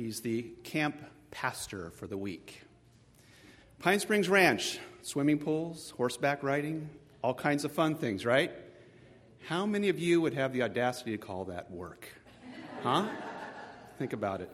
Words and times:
He's 0.00 0.22
the 0.22 0.46
camp 0.64 0.96
pastor 1.30 1.90
for 1.90 2.06
the 2.06 2.16
week. 2.16 2.62
Pine 3.80 4.00
Springs 4.00 4.30
Ranch, 4.30 4.78
swimming 5.02 5.38
pools, 5.38 5.92
horseback 5.94 6.42
riding, 6.42 6.88
all 7.22 7.34
kinds 7.34 7.66
of 7.66 7.72
fun 7.72 7.96
things, 7.96 8.24
right? 8.24 8.50
How 9.46 9.66
many 9.66 9.90
of 9.90 9.98
you 9.98 10.22
would 10.22 10.32
have 10.32 10.54
the 10.54 10.62
audacity 10.62 11.10
to 11.10 11.18
call 11.18 11.44
that 11.44 11.70
work? 11.70 12.08
Huh? 12.82 13.08
Think 13.98 14.14
about 14.14 14.40
it. 14.40 14.50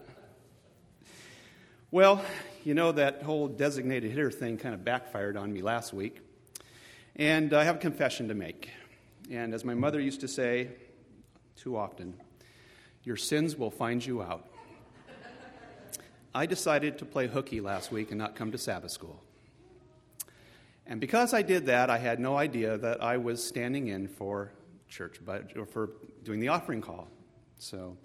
Well, 1.93 2.25
you 2.65 2.75
know 2.75 2.91
that 2.91 3.23
whole 3.23 3.47
designated 3.47 4.11
hitter 4.11 4.33
thing 4.33 4.57
kind 4.57 4.75
of 4.75 4.85
backfired 4.85 5.37
on 5.37 5.53
me 5.53 5.63
last 5.63 5.93
week. 5.93 6.19
And 7.15 7.55
I 7.55 7.63
have 7.63 7.77
a 7.77 7.79
confession 7.79 8.27
to 8.29 8.35
make. 8.35 8.71
And 9.31 9.55
as 9.55 9.65
my 9.65 9.75
mother 9.75 10.01
used 10.01 10.23
to 10.23 10.29
say 10.29 10.71
too 11.55 11.77
often, 11.77 12.15
your 13.05 13.17
sins 13.17 13.55
will 13.55 13.71
find 13.71 14.05
you 14.05 14.23
out. 14.23 14.49
I 16.37 16.45
decided 16.45 16.99
to 16.99 17.07
play 17.07 17.29
hooky 17.29 17.63
last 17.63 17.91
week 17.91 18.11
and 18.11 18.19
not 18.19 18.37
come 18.37 18.53
to 18.53 18.59
Sabbath 18.59 18.91
school. 18.91 19.23
And 20.87 21.01
because 21.01 21.33
I 21.33 21.41
did 21.41 21.65
that, 21.65 21.89
I 21.89 21.97
had 21.97 22.21
no 22.21 22.37
idea 22.37 22.77
that 22.77 23.03
I 23.03 23.17
was 23.17 23.43
standing 23.43 23.89
in 23.89 24.07
for 24.07 24.53
church, 24.87 25.19
or 25.57 25.65
for 25.65 25.93
doing 26.25 26.39
the 26.39 26.49
offering 26.49 26.83
call. 26.83 27.09
So, 27.59 27.97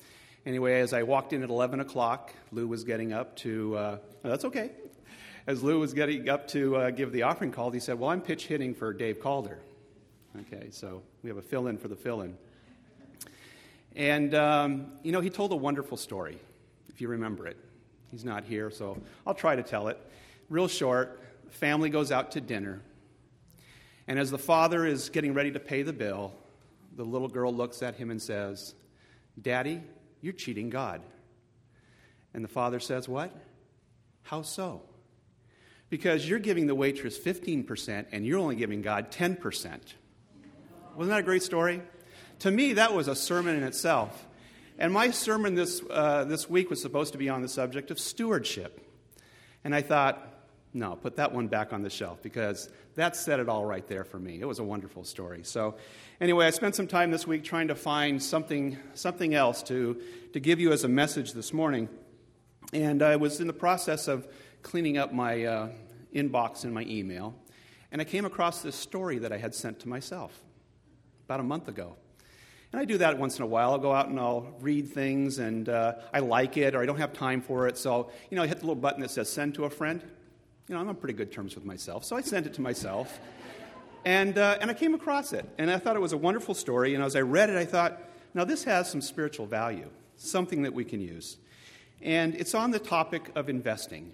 anyway, 0.46 0.80
as 0.80 0.94
I 0.94 1.04
walked 1.04 1.34
in 1.34 1.44
at 1.44 1.50
11 1.50 1.82
o'clock, 1.82 2.32
Lou 2.54 2.70
was 2.70 2.86
getting 2.86 3.12
up 3.12 3.36
to, 3.38 3.76
uh, 3.76 3.98
that's 4.24 4.46
okay. 4.46 4.72
As 5.46 5.62
Lou 5.62 5.82
was 5.82 5.94
getting 5.94 6.30
up 6.30 6.48
to 6.50 6.78
uh, 6.78 6.92
give 6.92 7.12
the 7.12 7.24
offering 7.24 7.52
call, 7.52 7.70
he 7.72 7.82
said, 7.82 8.00
Well, 8.00 8.12
I'm 8.12 8.22
pitch 8.22 8.48
hitting 8.48 8.74
for 8.74 8.94
Dave 8.94 9.20
Calder. 9.20 9.60
Okay, 10.40 10.70
so 10.72 11.02
we 11.22 11.30
have 11.30 11.38
a 11.38 11.42
fill 11.42 11.68
in 11.68 11.78
for 11.78 11.90
the 11.90 11.98
fill 11.98 12.22
in. 12.22 12.38
And, 13.94 14.34
um, 14.34 14.94
you 15.04 15.12
know, 15.12 15.20
he 15.20 15.30
told 15.30 15.52
a 15.52 15.58
wonderful 15.58 15.98
story, 15.98 16.38
if 16.88 17.02
you 17.02 17.10
remember 17.10 17.46
it. 17.46 17.58
He's 18.12 18.26
not 18.26 18.44
here, 18.44 18.70
so 18.70 18.98
I'll 19.26 19.34
try 19.34 19.56
to 19.56 19.64
tell 19.64 19.88
it. 19.88 19.98
Real 20.50 20.68
short 20.68 21.20
family 21.50 21.90
goes 21.90 22.12
out 22.12 22.32
to 22.34 22.42
dinner. 22.42 22.82
And 24.08 24.20
as 24.20 24.32
the 24.32 24.38
father 24.38 24.86
is 24.86 25.10
getting 25.10 25.34
ready 25.34 25.52
to 25.52 25.60
pay 25.60 25.84
the 25.84 25.94
bill, 25.94 26.34
the 26.96 27.04
little 27.04 27.30
girl 27.30 27.54
looks 27.54 27.82
at 27.82 27.96
him 27.96 28.12
and 28.12 28.22
says, 28.22 28.74
Daddy, 29.42 29.82
you're 30.22 30.34
cheating 30.34 30.70
God. 30.70 31.02
And 32.34 32.44
the 32.44 32.50
father 32.50 32.80
says, 32.80 33.08
What? 33.08 33.34
How 34.24 34.42
so? 34.42 34.82
Because 35.90 36.28
you're 36.28 36.40
giving 36.40 36.68
the 36.68 36.76
waitress 36.76 37.18
15% 37.18 38.06
and 38.12 38.26
you're 38.26 38.40
only 38.40 38.56
giving 38.56 38.82
God 38.82 39.12
10%. 39.12 39.80
Wasn't 40.96 41.10
that 41.10 41.20
a 41.20 41.24
great 41.24 41.44
story? 41.44 41.82
To 42.40 42.52
me, 42.52 42.74
that 42.74 42.94
was 42.94 43.08
a 43.08 43.16
sermon 43.16 43.58
in 43.58 43.64
itself. 43.64 44.26
And 44.78 44.92
my 44.94 45.12
sermon 45.12 45.56
this, 45.56 45.82
uh, 45.90 46.24
this 46.26 46.50
week 46.50 46.70
was 46.70 46.82
supposed 46.82 47.12
to 47.14 47.18
be 47.18 47.30
on 47.30 47.42
the 47.42 47.48
subject 47.48 47.92
of 47.92 48.00
stewardship. 48.00 48.86
And 49.64 49.76
I 49.76 49.82
thought, 49.82 50.28
no, 50.74 50.96
put 50.96 51.18
that 51.18 51.34
one 51.34 51.48
back 51.48 51.74
on 51.74 51.82
the 51.82 51.90
shelf 51.90 52.22
because 52.22 52.70
that 52.96 53.16
said 53.16 53.40
it 53.40 53.50
all 53.50 53.66
right 53.66 53.86
there 53.88 54.04
for 54.04 54.20
me. 54.20 54.40
It 54.40 54.46
was 54.46 54.60
a 54.60 54.64
wonderful 54.64 55.04
story. 55.04 55.44
So, 55.44 55.76
anyway, 56.20 56.46
I 56.46 56.50
spent 56.52 56.76
some 56.76 56.88
time 56.88 57.12
this 57.12 57.28
week 57.28 57.44
trying 57.44 57.68
to 57.68 57.76
find 57.76 58.22
something, 58.22 58.78
something 58.94 59.34
else 59.34 59.64
to, 59.64 60.02
to 60.34 60.40
give 60.40 60.60
you 60.60 60.72
as 60.72 60.84
a 60.84 60.88
message 60.88 61.34
this 61.34 61.52
morning. 61.52 61.90
And 62.74 63.04
I 63.04 63.18
was 63.18 63.42
in 63.42 63.48
the 63.48 63.54
process 63.54 64.08
of 64.08 64.28
cleaning 64.62 64.98
up 64.98 65.14
my 65.14 65.44
uh, 65.44 65.70
inbox 66.16 66.64
in 66.64 66.74
my 66.74 66.84
email, 66.84 67.36
and 67.92 68.02
I 68.02 68.06
came 68.06 68.26
across 68.26 68.62
this 68.62 68.76
story 68.76 69.20
that 69.20 69.34
I 69.34 69.38
had 69.38 69.54
sent 69.54 69.80
to 69.82 69.90
myself 69.90 70.42
about 71.26 71.42
a 71.42 71.44
month 71.44 71.68
ago. 71.68 71.98
And 72.72 72.82
I 72.82 72.86
do 72.86 72.98
that 73.00 73.18
once 73.18 73.38
in 73.38 73.44
a 73.44 73.48
while. 73.48 73.72
I'll 73.72 73.80
go 73.80 73.94
out 73.94 74.08
and 74.08 74.20
I'll 74.20 74.54
read 74.62 74.90
things, 74.90 75.40
and 75.40 75.68
uh, 75.68 75.96
I 76.14 76.20
like 76.20 76.58
it, 76.58 76.74
or 76.74 76.82
I 76.82 76.86
don't 76.86 76.98
have 76.98 77.14
time 77.14 77.42
for 77.42 77.68
it. 77.68 77.78
So, 77.78 78.10
you 78.30 78.38
know, 78.38 78.44
I 78.44 78.48
hit 78.48 78.60
the 78.60 78.66
little 78.66 78.82
button 78.82 79.02
that 79.02 79.12
says 79.12 79.30
send 79.30 79.56
to 79.56 79.66
a 79.66 79.70
friend 79.70 80.02
you 80.72 80.78
know, 80.78 80.82
I'm 80.84 80.88
on 80.88 80.96
pretty 80.96 81.16
good 81.16 81.34
terms 81.34 81.54
with 81.54 81.66
myself. 81.66 82.06
So 82.06 82.16
I 82.16 82.22
sent 82.22 82.46
it 82.46 82.54
to 82.54 82.62
myself. 82.62 83.20
And, 84.06 84.38
uh, 84.38 84.58
and 84.62 84.72
I 84.72 84.74
came 84.74 84.94
across 84.94 85.34
it. 85.34 85.46
And 85.58 85.70
I 85.70 85.78
thought 85.78 85.98
it 85.98 86.02
was 86.02 86.14
a 86.14 86.18
wonderful 86.18 86.56
story. 86.56 86.96
And 86.96 87.04
as 87.04 87.14
I 87.14 87.20
read 87.20 87.50
it, 87.50 87.58
I 87.58 87.66
thought, 87.66 88.02
now 88.34 88.46
this 88.46 88.64
has 88.64 88.90
some 88.90 89.02
spiritual 89.02 89.46
value, 89.46 89.90
something 90.16 90.62
that 90.62 90.74
we 90.74 90.86
can 90.86 91.02
use. 91.02 91.36
And 92.02 92.36
it's 92.36 92.56
on 92.56 92.72
the 92.72 92.80
topic 92.80 93.32
of 93.36 93.50
investing. 93.50 94.14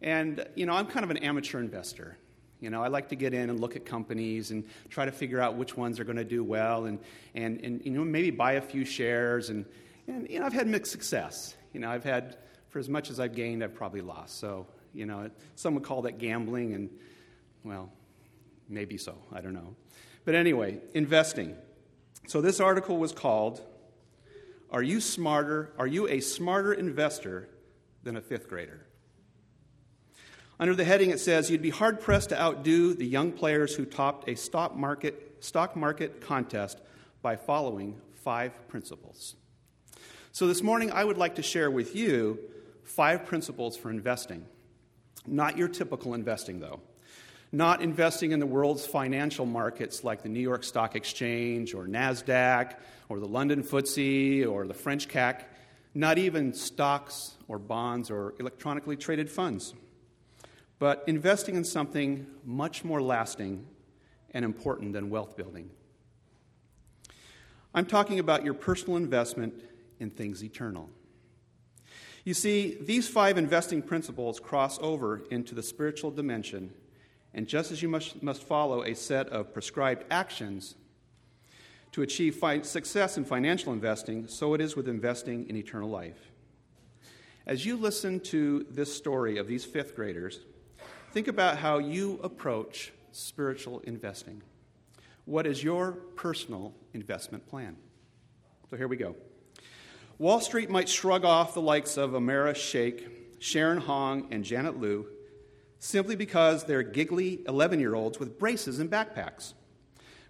And, 0.00 0.46
you 0.54 0.64
know, 0.64 0.72
I'm 0.72 0.86
kind 0.86 1.04
of 1.04 1.10
an 1.10 1.18
amateur 1.18 1.60
investor. 1.60 2.16
You 2.60 2.70
know, 2.70 2.82
I 2.82 2.88
like 2.88 3.08
to 3.08 3.16
get 3.16 3.32
in 3.34 3.50
and 3.50 3.58
look 3.58 3.74
at 3.76 3.86
companies 3.86 4.50
and 4.50 4.64
try 4.88 5.04
to 5.04 5.12
figure 5.12 5.40
out 5.40 5.56
which 5.56 5.76
ones 5.76 5.98
are 5.98 6.04
going 6.04 6.18
to 6.18 6.24
do 6.24 6.44
well 6.44 6.84
and, 6.84 6.98
and, 7.34 7.60
and 7.64 7.84
you 7.84 7.92
know, 7.92 8.04
maybe 8.04 8.30
buy 8.30 8.52
a 8.52 8.60
few 8.60 8.84
shares. 8.84 9.50
And, 9.50 9.64
and, 10.06 10.28
you 10.28 10.40
know, 10.40 10.46
I've 10.46 10.52
had 10.52 10.66
mixed 10.66 10.92
success. 10.92 11.54
You 11.72 11.80
know, 11.80 11.90
I've 11.90 12.04
had, 12.04 12.36
for 12.68 12.78
as 12.78 12.88
much 12.88 13.10
as 13.10 13.18
I've 13.18 13.34
gained, 13.34 13.64
I've 13.64 13.74
probably 13.74 14.02
lost. 14.02 14.38
So 14.38 14.66
you 14.94 15.06
know, 15.06 15.30
some 15.54 15.74
would 15.74 15.84
call 15.84 16.02
that 16.02 16.18
gambling, 16.18 16.74
and 16.74 16.90
well, 17.64 17.90
maybe 18.68 18.96
so. 18.98 19.16
I 19.32 19.40
don't 19.40 19.54
know. 19.54 19.76
But 20.24 20.34
anyway, 20.34 20.78
investing. 20.94 21.56
So 22.26 22.40
this 22.40 22.60
article 22.60 22.98
was 22.98 23.12
called 23.12 23.60
Are 24.70 24.82
You 24.82 25.00
Smarter? 25.00 25.72
Are 25.78 25.86
You 25.86 26.08
a 26.08 26.20
Smarter 26.20 26.72
Investor 26.72 27.48
Than 28.02 28.16
a 28.16 28.20
Fifth 28.20 28.48
Grader? 28.48 28.86
Under 30.60 30.74
the 30.74 30.84
heading, 30.84 31.08
it 31.08 31.18
says 31.18 31.50
You'd 31.50 31.62
be 31.62 31.70
hard 31.70 32.00
pressed 32.00 32.28
to 32.28 32.40
outdo 32.40 32.92
the 32.92 33.06
young 33.06 33.32
players 33.32 33.74
who 33.74 33.86
topped 33.86 34.28
a 34.28 34.36
stock 34.36 34.76
market, 34.76 35.38
stock 35.40 35.74
market 35.74 36.20
contest 36.20 36.78
by 37.22 37.36
following 37.36 37.98
five 38.22 38.52
principles. 38.68 39.36
So 40.32 40.46
this 40.46 40.62
morning, 40.62 40.92
I 40.92 41.02
would 41.02 41.16
like 41.16 41.36
to 41.36 41.42
share 41.42 41.70
with 41.70 41.96
you 41.96 42.38
five 42.84 43.24
principles 43.24 43.74
for 43.74 43.88
investing. 43.88 44.44
Not 45.26 45.56
your 45.56 45.66
typical 45.66 46.12
investing, 46.12 46.60
though. 46.60 46.80
Not 47.52 47.80
investing 47.80 48.32
in 48.32 48.38
the 48.38 48.46
world's 48.46 48.84
financial 48.84 49.46
markets 49.46 50.04
like 50.04 50.22
the 50.22 50.28
New 50.28 50.40
York 50.40 50.62
Stock 50.62 50.94
Exchange 50.94 51.72
or 51.72 51.86
NASDAQ 51.86 52.74
or 53.08 53.18
the 53.18 53.26
London 53.26 53.62
FTSE 53.62 54.46
or 54.46 54.66
the 54.66 54.74
French 54.74 55.08
CAC. 55.08 55.44
Not 55.94 56.18
even 56.18 56.52
stocks 56.52 57.38
or 57.48 57.58
bonds 57.58 58.10
or 58.10 58.34
electronically 58.38 58.96
traded 58.96 59.30
funds. 59.30 59.72
But 60.80 61.04
investing 61.06 61.56
in 61.56 61.64
something 61.64 62.26
much 62.44 62.84
more 62.84 63.00
lasting 63.00 63.66
and 64.32 64.44
important 64.44 64.94
than 64.94 65.10
wealth 65.10 65.36
building. 65.36 65.70
I'm 67.74 67.86
talking 67.86 68.18
about 68.18 68.44
your 68.44 68.54
personal 68.54 68.96
investment 68.96 69.54
in 70.00 70.10
things 70.10 70.42
eternal. 70.42 70.88
You 72.24 72.34
see, 72.34 72.78
these 72.80 73.08
five 73.08 73.36
investing 73.36 73.82
principles 73.82 74.40
cross 74.40 74.78
over 74.80 75.22
into 75.30 75.54
the 75.54 75.62
spiritual 75.62 76.10
dimension, 76.10 76.72
and 77.34 77.46
just 77.46 77.70
as 77.70 77.82
you 77.82 77.88
must, 77.88 78.22
must 78.22 78.42
follow 78.42 78.82
a 78.82 78.94
set 78.94 79.28
of 79.28 79.52
prescribed 79.52 80.04
actions 80.10 80.76
to 81.92 82.02
achieve 82.02 82.36
fi- 82.36 82.62
success 82.62 83.18
in 83.18 83.24
financial 83.24 83.72
investing, 83.74 84.26
so 84.28 84.54
it 84.54 84.62
is 84.62 84.76
with 84.76 84.88
investing 84.88 85.46
in 85.48 85.56
eternal 85.56 85.90
life. 85.90 86.30
As 87.46 87.66
you 87.66 87.76
listen 87.76 88.20
to 88.20 88.66
this 88.70 88.94
story 88.94 89.36
of 89.36 89.46
these 89.46 89.64
fifth 89.64 89.94
graders, 89.94 90.40
think 91.12 91.26
about 91.26 91.58
how 91.58 91.78
you 91.78 92.20
approach 92.22 92.92
spiritual 93.10 93.80
investing. 93.80 94.42
What 95.24 95.46
is 95.46 95.62
your 95.62 95.92
personal 96.14 96.72
investment 96.94 97.46
plan? 97.48 97.76
So 98.70 98.76
here 98.76 98.86
we 98.86 98.96
go. 98.96 99.16
Wall 100.18 100.40
Street 100.40 100.70
might 100.70 100.88
shrug 100.88 101.24
off 101.24 101.54
the 101.54 101.60
likes 101.60 101.96
of 101.96 102.14
Amara 102.14 102.54
Sheikh, 102.54 103.40
Sharon 103.40 103.78
Hong, 103.78 104.28
and 104.32 104.44
Janet 104.44 104.78
Liu 104.78 105.06
simply 105.80 106.14
because 106.14 106.64
they're 106.64 106.82
giggly 106.82 107.40
11 107.48 107.80
year 107.80 107.94
olds 107.94 108.20
with 108.20 108.38
braces 108.38 108.78
and 108.78 108.90
backpacks. 108.90 109.54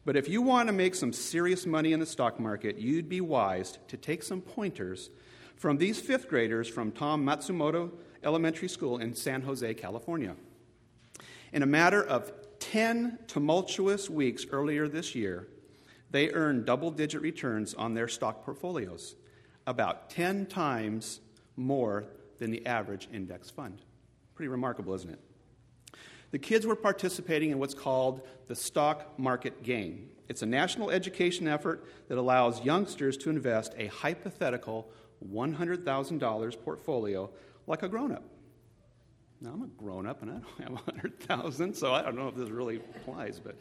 But 0.06 0.16
if 0.16 0.28
you 0.28 0.40
want 0.40 0.68
to 0.68 0.72
make 0.72 0.94
some 0.94 1.12
serious 1.12 1.66
money 1.66 1.92
in 1.92 2.00
the 2.00 2.06
stock 2.06 2.40
market, 2.40 2.78
you'd 2.78 3.08
be 3.08 3.20
wise 3.20 3.78
to 3.88 3.98
take 3.98 4.22
some 4.22 4.40
pointers 4.40 5.10
from 5.56 5.76
these 5.76 6.00
fifth 6.00 6.28
graders 6.28 6.68
from 6.68 6.90
Tom 6.90 7.26
Matsumoto 7.26 7.90
Elementary 8.22 8.68
School 8.68 8.98
in 8.98 9.14
San 9.14 9.42
Jose, 9.42 9.74
California. 9.74 10.36
In 11.52 11.62
a 11.62 11.66
matter 11.66 12.02
of 12.02 12.32
10 12.60 13.18
tumultuous 13.26 14.08
weeks 14.08 14.46
earlier 14.50 14.86
this 14.86 15.14
year, 15.14 15.48
they 16.10 16.30
earned 16.32 16.64
double 16.64 16.90
digit 16.90 17.22
returns 17.22 17.74
on 17.74 17.94
their 17.94 18.08
stock 18.08 18.44
portfolios 18.44 19.16
about 19.66 20.10
10 20.10 20.46
times 20.46 21.20
more 21.56 22.04
than 22.38 22.50
the 22.50 22.64
average 22.66 23.08
index 23.12 23.50
fund. 23.50 23.82
Pretty 24.34 24.48
remarkable, 24.48 24.94
isn't 24.94 25.10
it? 25.10 25.20
The 26.30 26.38
kids 26.38 26.66
were 26.66 26.76
participating 26.76 27.50
in 27.50 27.58
what's 27.58 27.74
called 27.74 28.26
the 28.46 28.54
stock 28.54 29.18
market 29.18 29.62
game. 29.62 30.10
It's 30.28 30.42
a 30.42 30.46
national 30.46 30.90
education 30.90 31.48
effort 31.48 31.84
that 32.08 32.18
allows 32.18 32.64
youngsters 32.64 33.16
to 33.18 33.30
invest 33.30 33.74
a 33.76 33.88
hypothetical 33.88 34.88
$100,000 35.28 36.62
portfolio 36.64 37.30
like 37.66 37.82
a 37.82 37.88
grown 37.88 38.12
up. 38.12 38.22
Now, 39.40 39.50
I'm 39.54 39.62
a 39.62 39.66
grown 39.66 40.06
up 40.06 40.22
and 40.22 40.30
I 40.30 40.34
don't 40.34 40.60
have 40.60 40.86
100,000, 40.86 41.74
so 41.74 41.94
I 41.94 42.02
don't 42.02 42.16
know 42.16 42.28
if 42.28 42.34
this 42.34 42.50
really 42.50 42.76
applies, 42.76 43.40
but 43.40 43.56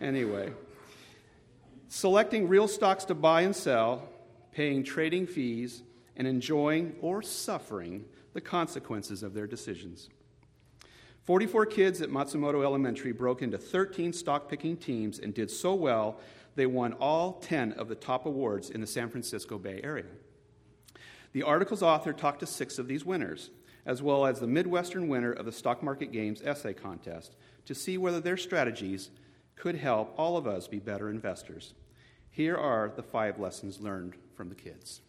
anyway. 0.00 0.52
Selecting 1.88 2.48
real 2.48 2.68
stocks 2.68 3.04
to 3.06 3.14
buy 3.14 3.42
and 3.42 3.54
sell 3.54 4.08
paying 4.56 4.82
trading 4.82 5.26
fees, 5.26 5.82
and 6.16 6.26
enjoying 6.26 6.96
or 7.02 7.20
suffering 7.20 8.06
the 8.32 8.40
consequences 8.40 9.22
of 9.22 9.34
their 9.34 9.46
decisions. 9.46 10.08
44 11.24 11.66
kids 11.66 12.00
at 12.00 12.08
Matsumoto 12.08 12.64
Elementary 12.64 13.12
broke 13.12 13.42
into 13.42 13.58
13 13.58 14.14
stock 14.14 14.48
picking 14.48 14.78
teams 14.78 15.18
and 15.18 15.34
did 15.34 15.50
so 15.50 15.74
well 15.74 16.18
they 16.54 16.64
won 16.64 16.94
all 16.94 17.34
10 17.34 17.72
of 17.72 17.88
the 17.88 17.94
top 17.94 18.24
awards 18.24 18.70
in 18.70 18.80
the 18.80 18.86
San 18.86 19.10
Francisco 19.10 19.58
Bay 19.58 19.78
Area. 19.84 20.06
The 21.32 21.42
article's 21.42 21.82
author 21.82 22.14
talked 22.14 22.40
to 22.40 22.46
six 22.46 22.78
of 22.78 22.88
these 22.88 23.04
winners, 23.04 23.50
as 23.86 24.02
well 24.02 24.26
as 24.26 24.40
the 24.40 24.46
Midwestern 24.46 25.08
winner 25.08 25.32
of 25.32 25.46
the 25.46 25.52
Stock 25.52 25.82
Market 25.82 26.12
Games 26.12 26.42
essay 26.42 26.74
contest, 26.74 27.36
to 27.64 27.74
see 27.74 27.96
whether 27.96 28.20
their 28.20 28.36
strategies 28.36 29.10
could 29.54 29.76
help 29.76 30.12
all 30.18 30.36
of 30.36 30.46
us 30.46 30.68
be 30.68 30.78
better 30.78 31.08
investors. 31.08 31.72
Here 32.30 32.56
are 32.56 32.92
the 32.94 33.02
five 33.02 33.38
lessons 33.38 33.80
learned 33.80 34.14
from 34.34 34.50
the 34.50 34.54
kids. 34.54 35.00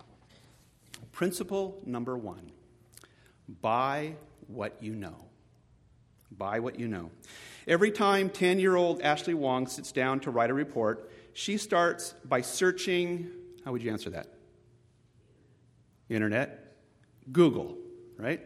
Principle 1.12 1.82
number 1.86 2.18
one 2.18 2.52
buy 3.62 4.14
what 4.48 4.82
you 4.82 4.94
know. 4.96 5.26
Buy 6.32 6.60
what 6.60 6.80
you 6.80 6.88
know. 6.88 7.12
Every 7.68 7.92
time 7.92 8.30
10 8.30 8.60
year 8.60 8.76
old 8.76 9.02
Ashley 9.02 9.34
Wong 9.34 9.68
sits 9.68 9.92
down 9.92 10.20
to 10.22 10.32
write 10.32 10.50
a 10.50 10.54
report, 10.54 11.12
she 11.34 11.58
starts 11.58 12.14
by 12.24 12.42
searching. 12.42 13.30
How 13.66 13.72
would 13.72 13.84
you 13.84 13.92
answer 13.92 14.10
that? 14.12 14.28
Internet? 16.10 16.76
Google, 17.32 17.78
right? 18.18 18.42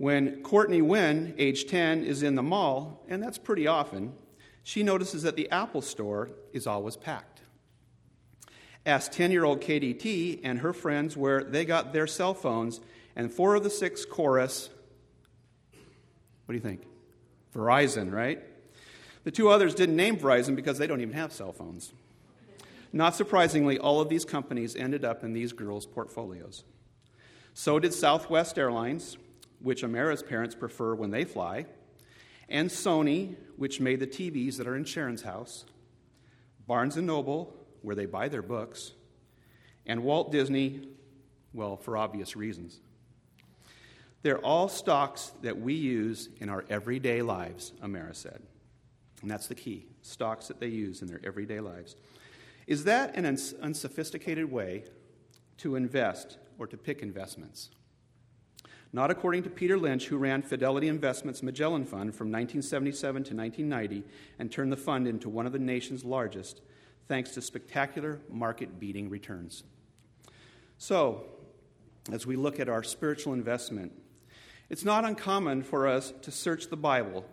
When 0.00 0.42
Courtney 0.42 0.80
Wynn, 0.80 1.34
age 1.36 1.66
10, 1.66 2.04
is 2.04 2.22
in 2.22 2.34
the 2.34 2.42
mall, 2.42 3.04
and 3.06 3.22
that's 3.22 3.36
pretty 3.36 3.66
often, 3.66 4.14
she 4.62 4.82
notices 4.82 5.24
that 5.24 5.36
the 5.36 5.50
Apple 5.50 5.82
store 5.82 6.30
is 6.54 6.66
always 6.66 6.96
packed. 6.96 7.42
Ask 8.86 9.12
10 9.12 9.30
year 9.30 9.44
old 9.44 9.60
KDT 9.60 10.40
and 10.42 10.60
her 10.60 10.72
friends 10.72 11.18
where 11.18 11.44
they 11.44 11.66
got 11.66 11.92
their 11.92 12.06
cell 12.06 12.32
phones, 12.32 12.80
and 13.14 13.30
four 13.30 13.54
of 13.56 13.62
the 13.62 13.68
six 13.68 14.06
chorus 14.06 14.70
what 16.46 16.52
do 16.52 16.54
you 16.54 16.62
think? 16.62 16.80
Verizon, 17.54 18.10
right? 18.10 18.42
The 19.24 19.30
two 19.30 19.50
others 19.50 19.74
didn't 19.74 19.96
name 19.96 20.16
Verizon 20.16 20.56
because 20.56 20.78
they 20.78 20.86
don't 20.86 21.02
even 21.02 21.12
have 21.12 21.30
cell 21.30 21.52
phones. 21.52 21.92
Not 22.90 23.14
surprisingly, 23.14 23.78
all 23.78 24.00
of 24.00 24.08
these 24.08 24.24
companies 24.24 24.76
ended 24.76 25.04
up 25.04 25.22
in 25.24 25.34
these 25.34 25.52
girls' 25.52 25.84
portfolios. 25.84 26.64
So 27.52 27.78
did 27.78 27.92
Southwest 27.92 28.58
Airlines, 28.58 29.18
which 29.60 29.82
Amara's 29.82 30.22
parents 30.22 30.54
prefer 30.54 30.94
when 30.94 31.10
they 31.10 31.24
fly, 31.24 31.66
and 32.48 32.68
Sony, 32.68 33.36
which 33.56 33.80
made 33.80 34.00
the 34.00 34.06
TVs 34.06 34.56
that 34.56 34.66
are 34.66 34.76
in 34.76 34.84
Sharon's 34.84 35.22
house, 35.22 35.64
Barnes 36.66 36.96
and 36.96 37.06
Noble, 37.06 37.54
where 37.82 37.94
they 37.94 38.06
buy 38.06 38.28
their 38.28 38.42
books, 38.42 38.92
and 39.86 40.02
Walt 40.02 40.32
Disney, 40.32 40.88
well, 41.52 41.76
for 41.76 41.96
obvious 41.96 42.36
reasons. 42.36 42.80
They're 44.22 44.38
all 44.38 44.68
stocks 44.68 45.32
that 45.42 45.58
we 45.58 45.74
use 45.74 46.28
in 46.38 46.48
our 46.48 46.64
everyday 46.68 47.22
lives, 47.22 47.72
Amara 47.82 48.14
said. 48.14 48.42
And 49.22 49.30
that's 49.30 49.46
the 49.46 49.54
key 49.54 49.86
stocks 50.02 50.48
that 50.48 50.60
they 50.60 50.68
use 50.68 51.02
in 51.02 51.08
their 51.08 51.20
everyday 51.24 51.60
lives. 51.60 51.96
Is 52.66 52.84
that 52.84 53.16
an 53.16 53.24
uns- 53.24 53.54
unsophisticated 53.54 54.50
way 54.50 54.84
to 55.58 55.76
invest 55.76 56.38
or 56.58 56.66
to 56.66 56.76
pick 56.76 57.02
investments? 57.02 57.70
Not 58.92 59.10
according 59.10 59.44
to 59.44 59.50
Peter 59.50 59.78
Lynch, 59.78 60.06
who 60.06 60.18
ran 60.18 60.42
Fidelity 60.42 60.88
Investments 60.88 61.42
Magellan 61.42 61.84
Fund 61.84 62.14
from 62.14 62.26
1977 62.26 63.24
to 63.24 63.36
1990 63.36 64.04
and 64.38 64.50
turned 64.50 64.72
the 64.72 64.76
fund 64.76 65.06
into 65.06 65.28
one 65.28 65.46
of 65.46 65.52
the 65.52 65.60
nation's 65.60 66.04
largest, 66.04 66.60
thanks 67.06 67.30
to 67.32 67.42
spectacular 67.42 68.20
market 68.28 68.80
beating 68.80 69.08
returns. 69.08 69.62
So, 70.76 71.24
as 72.10 72.26
we 72.26 72.34
look 72.34 72.58
at 72.58 72.68
our 72.68 72.82
spiritual 72.82 73.32
investment, 73.32 73.92
it's 74.68 74.84
not 74.84 75.04
uncommon 75.04 75.62
for 75.62 75.86
us 75.86 76.12
to 76.22 76.32
search 76.32 76.68
the 76.68 76.76
Bible 76.76 77.24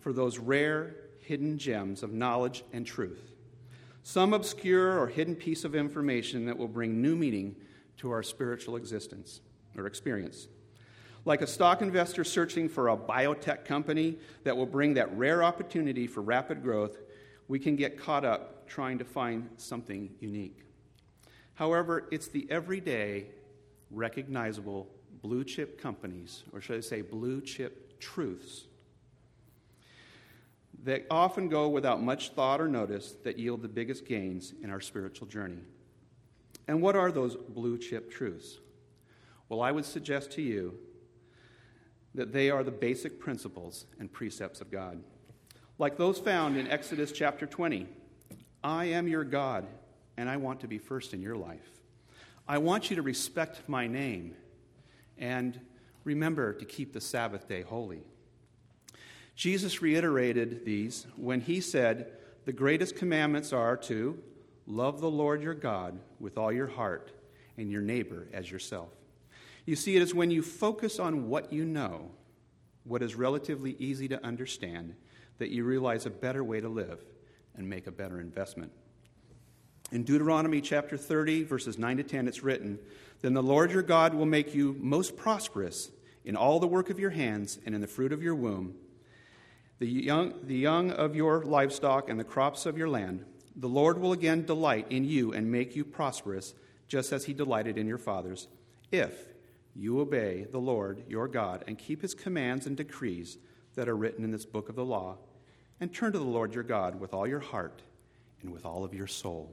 for 0.00 0.12
those 0.12 0.38
rare, 0.38 0.94
hidden 1.20 1.58
gems 1.58 2.02
of 2.02 2.12
knowledge 2.12 2.64
and 2.72 2.86
truth. 2.86 3.32
Some 4.02 4.32
obscure 4.32 4.98
or 4.98 5.08
hidden 5.08 5.36
piece 5.36 5.64
of 5.64 5.74
information 5.74 6.46
that 6.46 6.56
will 6.56 6.68
bring 6.68 7.00
new 7.02 7.16
meaning 7.16 7.56
to 7.98 8.10
our 8.10 8.22
spiritual 8.22 8.76
existence 8.76 9.40
or 9.76 9.86
experience. 9.86 10.48
Like 11.24 11.40
a 11.40 11.46
stock 11.46 11.82
investor 11.82 12.24
searching 12.24 12.68
for 12.68 12.88
a 12.88 12.96
biotech 12.96 13.64
company 13.64 14.18
that 14.42 14.56
will 14.56 14.66
bring 14.66 14.94
that 14.94 15.16
rare 15.16 15.44
opportunity 15.44 16.06
for 16.08 16.20
rapid 16.20 16.62
growth, 16.62 16.96
we 17.46 17.60
can 17.60 17.76
get 17.76 17.96
caught 17.96 18.24
up 18.24 18.66
trying 18.66 18.98
to 18.98 19.04
find 19.04 19.48
something 19.56 20.10
unique. 20.18 20.64
However, 21.54 22.08
it's 22.10 22.28
the 22.28 22.46
everyday, 22.50 23.26
recognizable 23.90 24.88
blue 25.22 25.44
chip 25.44 25.80
companies, 25.80 26.42
or 26.52 26.60
should 26.60 26.76
I 26.76 26.80
say 26.80 27.02
blue 27.02 27.40
chip 27.40 28.00
truths, 28.00 28.64
that 30.82 31.06
often 31.08 31.48
go 31.48 31.68
without 31.68 32.02
much 32.02 32.30
thought 32.30 32.60
or 32.60 32.66
notice 32.66 33.14
that 33.22 33.38
yield 33.38 33.62
the 33.62 33.68
biggest 33.68 34.06
gains 34.06 34.54
in 34.62 34.70
our 34.70 34.80
spiritual 34.80 35.28
journey. 35.28 35.60
And 36.66 36.82
what 36.82 36.96
are 36.96 37.12
those 37.12 37.36
blue 37.36 37.78
chip 37.78 38.10
truths? 38.10 38.58
Well, 39.48 39.60
I 39.60 39.70
would 39.70 39.84
suggest 39.84 40.32
to 40.32 40.42
you 40.42 40.76
that 42.14 42.32
they 42.32 42.50
are 42.50 42.62
the 42.62 42.70
basic 42.70 43.18
principles 43.18 43.86
and 43.98 44.12
precepts 44.12 44.60
of 44.60 44.70
God. 44.70 45.02
Like 45.78 45.96
those 45.96 46.18
found 46.18 46.56
in 46.56 46.68
Exodus 46.68 47.12
chapter 47.12 47.46
20 47.46 47.88
I 48.64 48.84
am 48.86 49.08
your 49.08 49.24
God, 49.24 49.66
and 50.16 50.28
I 50.28 50.36
want 50.36 50.60
to 50.60 50.68
be 50.68 50.78
first 50.78 51.14
in 51.14 51.20
your 51.20 51.36
life. 51.36 51.68
I 52.46 52.58
want 52.58 52.90
you 52.90 52.96
to 52.96 53.02
respect 53.02 53.68
my 53.68 53.86
name 53.86 54.36
and 55.18 55.58
remember 56.04 56.52
to 56.52 56.64
keep 56.64 56.92
the 56.92 57.00
Sabbath 57.00 57.48
day 57.48 57.62
holy. 57.62 58.02
Jesus 59.34 59.82
reiterated 59.82 60.64
these 60.64 61.06
when 61.16 61.40
he 61.40 61.60
said, 61.60 62.12
The 62.44 62.52
greatest 62.52 62.96
commandments 62.96 63.52
are 63.52 63.76
to 63.78 64.18
love 64.66 65.00
the 65.00 65.10
Lord 65.10 65.42
your 65.42 65.54
God 65.54 65.98
with 66.20 66.38
all 66.38 66.52
your 66.52 66.66
heart 66.68 67.10
and 67.56 67.70
your 67.70 67.82
neighbor 67.82 68.28
as 68.32 68.50
yourself. 68.50 68.90
You 69.64 69.76
see, 69.76 69.96
it 69.96 70.02
is 70.02 70.14
when 70.14 70.30
you 70.30 70.42
focus 70.42 70.98
on 70.98 71.28
what 71.28 71.52
you 71.52 71.64
know, 71.64 72.10
what 72.84 73.02
is 73.02 73.14
relatively 73.14 73.76
easy 73.78 74.08
to 74.08 74.24
understand, 74.24 74.94
that 75.38 75.50
you 75.50 75.64
realize 75.64 76.04
a 76.06 76.10
better 76.10 76.42
way 76.42 76.60
to 76.60 76.68
live 76.68 77.00
and 77.54 77.68
make 77.68 77.86
a 77.86 77.92
better 77.92 78.20
investment. 78.20 78.72
In 79.92 80.04
Deuteronomy 80.04 80.60
chapter 80.60 80.96
30, 80.96 81.44
verses 81.44 81.78
9 81.78 81.98
to 81.98 82.02
10, 82.02 82.26
it's 82.26 82.42
written, 82.42 82.78
then 83.20 83.34
the 83.34 83.42
Lord 83.42 83.70
your 83.70 83.82
God 83.82 84.14
will 84.14 84.26
make 84.26 84.54
you 84.54 84.74
most 84.80 85.16
prosperous 85.16 85.90
in 86.24 86.34
all 86.34 86.58
the 86.58 86.66
work 86.66 86.90
of 86.90 86.98
your 86.98 87.10
hands 87.10 87.58
and 87.64 87.74
in 87.74 87.80
the 87.80 87.86
fruit 87.86 88.12
of 88.12 88.22
your 88.22 88.34
womb, 88.34 88.74
the 89.78 89.86
young, 89.86 90.34
the 90.44 90.56
young 90.56 90.90
of 90.90 91.14
your 91.14 91.44
livestock 91.44 92.08
and 92.08 92.18
the 92.18 92.24
crops 92.24 92.66
of 92.66 92.78
your 92.78 92.88
land. 92.88 93.24
The 93.54 93.68
Lord 93.68 93.98
will 93.98 94.12
again 94.12 94.46
delight 94.46 94.86
in 94.90 95.04
you 95.04 95.32
and 95.32 95.52
make 95.52 95.76
you 95.76 95.84
prosperous, 95.84 96.54
just 96.88 97.12
as 97.12 97.26
he 97.26 97.34
delighted 97.34 97.76
in 97.76 97.86
your 97.86 97.98
fathers, 97.98 98.48
if 98.90 99.31
you 99.74 100.00
obey 100.00 100.46
the 100.50 100.58
Lord 100.58 101.02
your 101.08 101.28
God 101.28 101.64
and 101.66 101.78
keep 101.78 102.02
his 102.02 102.14
commands 102.14 102.66
and 102.66 102.76
decrees 102.76 103.38
that 103.74 103.88
are 103.88 103.96
written 103.96 104.24
in 104.24 104.30
this 104.30 104.44
book 104.44 104.68
of 104.68 104.76
the 104.76 104.84
law, 104.84 105.16
and 105.80 105.92
turn 105.92 106.12
to 106.12 106.18
the 106.18 106.24
Lord 106.24 106.54
your 106.54 106.62
God 106.62 107.00
with 107.00 107.14
all 107.14 107.26
your 107.26 107.40
heart 107.40 107.82
and 108.42 108.52
with 108.52 108.66
all 108.66 108.84
of 108.84 108.94
your 108.94 109.06
soul. 109.06 109.50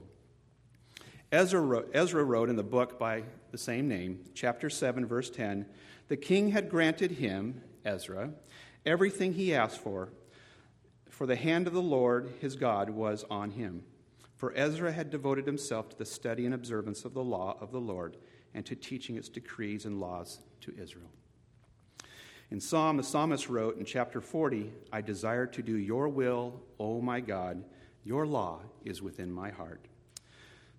Ezra 1.32 1.60
wrote, 1.60 1.90
Ezra 1.94 2.24
wrote 2.24 2.50
in 2.50 2.56
the 2.56 2.62
book 2.62 2.98
by 2.98 3.22
the 3.52 3.58
same 3.58 3.88
name, 3.88 4.20
chapter 4.34 4.68
7, 4.68 5.06
verse 5.06 5.30
10 5.30 5.66
the 6.10 6.16
king 6.16 6.50
had 6.50 6.68
granted 6.68 7.12
him, 7.12 7.62
Ezra, 7.84 8.30
everything 8.84 9.34
he 9.34 9.54
asked 9.54 9.80
for, 9.80 10.08
for 11.08 11.24
the 11.24 11.36
hand 11.36 11.68
of 11.68 11.72
the 11.72 11.80
Lord 11.80 12.32
his 12.40 12.56
God 12.56 12.90
was 12.90 13.24
on 13.30 13.52
him. 13.52 13.84
For 14.34 14.52
Ezra 14.56 14.90
had 14.90 15.10
devoted 15.10 15.46
himself 15.46 15.88
to 15.90 15.96
the 15.96 16.04
study 16.04 16.44
and 16.46 16.54
observance 16.54 17.04
of 17.04 17.14
the 17.14 17.22
law 17.22 17.56
of 17.60 17.70
the 17.70 17.80
Lord 17.80 18.16
and 18.54 18.64
to 18.66 18.74
teaching 18.74 19.16
its 19.16 19.28
decrees 19.28 19.84
and 19.84 20.00
laws 20.00 20.40
to 20.62 20.74
Israel. 20.80 21.10
In 22.50 22.60
Psalm, 22.60 22.96
the 22.96 23.02
psalmist 23.02 23.48
wrote 23.48 23.78
in 23.78 23.84
chapter 23.84 24.20
40, 24.20 24.72
I 24.92 25.02
desire 25.02 25.46
to 25.46 25.62
do 25.62 25.76
your 25.76 26.08
will, 26.08 26.60
O 26.80 27.00
my 27.00 27.20
God. 27.20 27.62
Your 28.04 28.26
law 28.26 28.60
is 28.84 29.00
within 29.00 29.30
my 29.30 29.50
heart. 29.50 29.86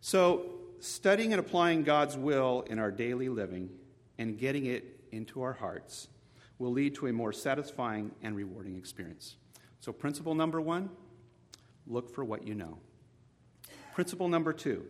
So, 0.02 0.48
studying 0.80 1.32
and 1.32 1.40
applying 1.40 1.84
God's 1.84 2.18
will 2.18 2.66
in 2.68 2.78
our 2.78 2.92
daily 2.92 3.30
living 3.30 3.70
and 4.18 4.38
getting 4.38 4.66
it 4.66 5.00
into 5.12 5.42
our 5.42 5.54
hearts 5.54 6.08
will 6.60 6.72
lead 6.72 6.96
to 6.96 7.08
a 7.08 7.14
more 7.14 7.32
satisfying 7.32 8.12
and 8.22 8.36
rewarding 8.36 8.76
experience. 8.78 9.36
So, 9.80 9.94
principle 9.94 10.36
number 10.36 10.60
one 10.60 10.90
look 11.88 12.14
for 12.14 12.26
what 12.26 12.46
you 12.46 12.54
know. 12.54 12.80
Principle 13.94 14.28
number 14.28 14.52
two 14.52 14.86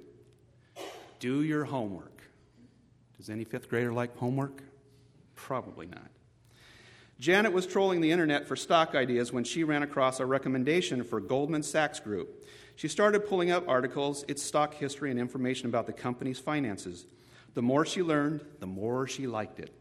do 1.20 1.44
your 1.44 1.66
homework. 1.66 2.21
Does 3.22 3.30
any 3.30 3.44
fifth 3.44 3.70
grader 3.70 3.94
like 3.94 4.18
homework? 4.18 4.64
Probably 5.36 5.86
not. 5.86 6.10
Janet 7.20 7.54
was 7.54 7.68
trolling 7.68 8.02
the 8.02 8.10
internet 8.10 8.48
for 8.48 8.56
stock 8.56 8.96
ideas 8.96 9.32
when 9.32 9.44
she 9.44 9.64
ran 9.64 9.84
across 9.84 10.20
a 10.20 10.26
recommendation 10.26 11.04
for 11.04 11.20
Goldman 11.20 11.62
Sachs 11.62 12.00
Group 12.00 12.44
she 12.76 12.88
started 12.88 13.28
pulling 13.28 13.52
up 13.52 13.68
articles, 13.68 14.26
its 14.28 14.42
stock 14.42 14.74
history, 14.74 15.12
and 15.12 15.20
information 15.20 15.68
about 15.68 15.86
the 15.86 15.94
company's 15.94 16.40
finances. 16.40 17.06
The 17.54 17.62
more 17.62 17.86
she 17.86 18.02
learned, 18.02 18.44
the 18.60 18.66
more 18.66 19.08
she 19.08 19.28
liked 19.28 19.60
it. 19.60 19.72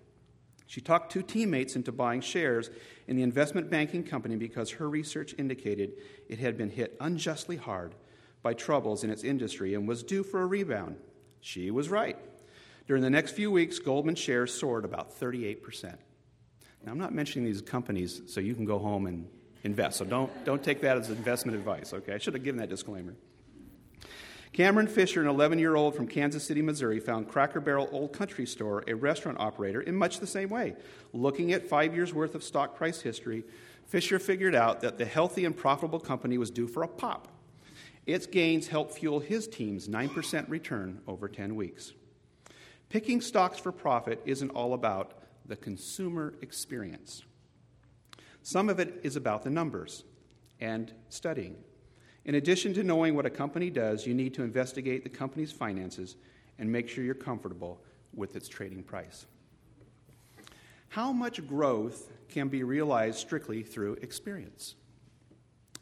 She 0.67 0.83
talked 0.83 1.11
two 1.11 1.23
teammates 1.23 1.77
into 1.77 1.93
buying 1.93 2.21
shares 2.21 2.69
in 3.09 3.17
the 3.17 3.23
investment 3.23 3.71
banking 3.71 4.05
company 4.05 4.37
because 4.37 4.73
her 4.73 4.91
research 4.91 5.35
indicated 5.39 5.93
it 6.29 6.41
had 6.41 6.59
been 6.59 6.69
hit 6.69 6.95
unjustly 7.01 7.57
hard 7.57 7.95
by 8.43 8.53
troubles 8.53 9.03
in 9.03 9.09
its 9.09 9.25
industry 9.25 9.73
and 9.73 9.89
was 9.89 10.03
due 10.03 10.23
for 10.23 10.43
a 10.43 10.47
rebound. 10.47 10.97
She 11.41 11.71
was 11.71 11.89
right. 11.89 12.19
During 12.91 13.05
the 13.05 13.11
next 13.11 13.37
few 13.37 13.53
weeks, 13.53 13.79
Goldman 13.79 14.17
shares 14.17 14.53
soared 14.53 14.85
about 14.85 15.17
38%. 15.21 15.95
Now, 16.85 16.91
I'm 16.91 16.99
not 16.99 17.15
mentioning 17.15 17.45
these 17.45 17.63
companies 17.63 18.23
so 18.27 18.41
you 18.41 18.53
can 18.53 18.65
go 18.65 18.81
home 18.81 19.07
and 19.07 19.29
invest, 19.63 19.99
so 19.99 20.05
don't, 20.05 20.45
don't 20.45 20.61
take 20.61 20.81
that 20.81 20.97
as 20.97 21.09
investment 21.09 21.57
advice, 21.57 21.93
okay? 21.93 22.15
I 22.15 22.19
should 22.19 22.35
have 22.35 22.43
given 22.43 22.61
that 22.61 22.69
disclaimer. 22.69 23.15
Cameron 24.53 24.89
Fisher, 24.89 25.21
an 25.21 25.29
11 25.29 25.61
year 25.61 25.77
old 25.77 25.95
from 25.95 26.09
Kansas 26.09 26.43
City, 26.43 26.63
Missouri, 26.63 26.99
found 26.99 27.29
Cracker 27.29 27.61
Barrel 27.61 27.89
Old 27.93 28.13
Country 28.13 28.45
Store, 28.45 28.83
a 28.89 28.95
restaurant 28.95 29.39
operator, 29.39 29.81
in 29.81 29.95
much 29.95 30.19
the 30.19 30.27
same 30.27 30.49
way. 30.49 30.75
Looking 31.13 31.53
at 31.53 31.69
five 31.69 31.95
years' 31.95 32.13
worth 32.13 32.35
of 32.35 32.43
stock 32.43 32.75
price 32.75 33.01
history, 33.01 33.45
Fisher 33.87 34.19
figured 34.19 34.57
out 34.57 34.81
that 34.81 34.99
the 34.99 35.05
healthy 35.05 35.45
and 35.45 35.57
profitable 35.57 36.01
company 36.01 36.39
was 36.39 36.51
due 36.51 36.67
for 36.67 36.83
a 36.83 36.89
pop. 36.89 37.29
Its 38.05 38.27
gains 38.27 38.67
helped 38.67 38.95
fuel 38.95 39.21
his 39.21 39.47
team's 39.47 39.87
9% 39.87 40.51
return 40.51 41.03
over 41.07 41.29
10 41.29 41.55
weeks. 41.55 41.93
Picking 42.91 43.21
stocks 43.21 43.57
for 43.57 43.71
profit 43.71 44.21
isn't 44.27 44.51
all 44.51 44.75
about 44.75 45.13
the 45.47 45.55
consumer 45.55 46.35
experience. 46.43 47.23
Some 48.43 48.69
of 48.69 48.81
it 48.81 49.01
is 49.05 49.15
about 49.15 49.45
the 49.45 49.51
numbers 49.51 50.03
and 50.61 50.93
studying. 51.09 51.57
In 52.25 52.35
addition 52.35 52.75
to 52.75 52.83
knowing 52.83 53.15
what 53.15 53.27
a 53.27 53.31
company 53.31 53.71
does, 53.71 54.09
you 54.09 54.13
need 54.13 54.35
to 54.35 54.43
investigate 54.43 55.05
the 55.05 55.09
company's 55.09 55.53
finances 55.53 56.17
and 56.59 56.71
make 56.71 56.89
sure 56.89 57.05
you're 57.05 57.15
comfortable 57.15 57.81
with 58.13 58.35
its 58.35 58.49
trading 58.49 58.83
price. 58.83 59.27
How 60.89 61.13
much 61.13 61.47
growth 61.47 62.11
can 62.29 62.49
be 62.49 62.65
realized 62.65 63.19
strictly 63.19 63.63
through 63.63 63.95
experience? 64.03 64.75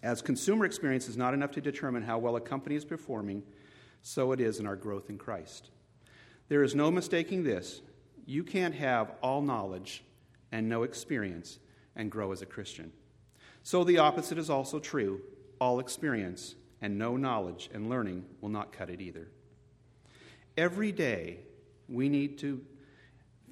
As 0.03 0.21
consumer 0.21 0.67
experience 0.67 1.09
is 1.09 1.17
not 1.17 1.33
enough 1.33 1.53
to 1.53 1.63
determine 1.63 2.03
how 2.03 2.19
well 2.19 2.37
a 2.37 2.41
company 2.41 2.77
is 2.77 2.85
performing, 2.85 3.43
so 4.03 4.33
it 4.33 4.41
is 4.41 4.61
in 4.61 4.67
our 4.67 4.77
growth 4.77 5.09
in 5.09 5.17
Christ. 5.17 5.71
There 6.49 6.63
is 6.63 6.75
no 6.75 6.91
mistaking 6.91 7.45
this. 7.45 7.83
You 8.27 8.43
can't 8.43 8.75
have 8.75 9.13
all 9.23 9.43
knowledge 9.43 10.03
and 10.51 10.69
no 10.69 10.83
experience 10.83 11.59
and 11.97 12.11
grow 12.11 12.33
as 12.33 12.43
a 12.43 12.47
Christian. 12.47 12.93
So 13.63 13.85
the 13.85 13.99
opposite 13.99 14.39
is 14.39 14.51
also 14.51 14.79
true. 14.79 15.21
All 15.61 15.81
experience 15.81 16.55
and 16.81 16.99
no 16.99 17.17
knowledge 17.17 17.69
and 17.75 17.91
learning 17.91 18.25
will 18.41 18.49
not 18.49 18.73
cut 18.73 18.89
it 18.91 19.01
either. 19.01 19.29
Every 20.57 20.93
day, 20.93 21.41
we 21.89 22.09
need 22.09 22.39
to 22.39 22.61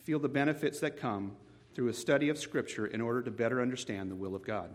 feel 0.03 0.19
the 0.19 0.29
benefits 0.29 0.81
that 0.81 0.97
come 0.97 1.37
through 1.75 1.88
a 1.88 1.95
study 1.95 2.29
of 2.29 2.38
Scripture 2.38 2.87
in 2.87 3.00
order 3.00 3.23
to 3.23 3.31
better 3.31 3.61
understand 3.61 4.11
the 4.11 4.15
will 4.15 4.35
of 4.35 4.45
God, 4.45 4.71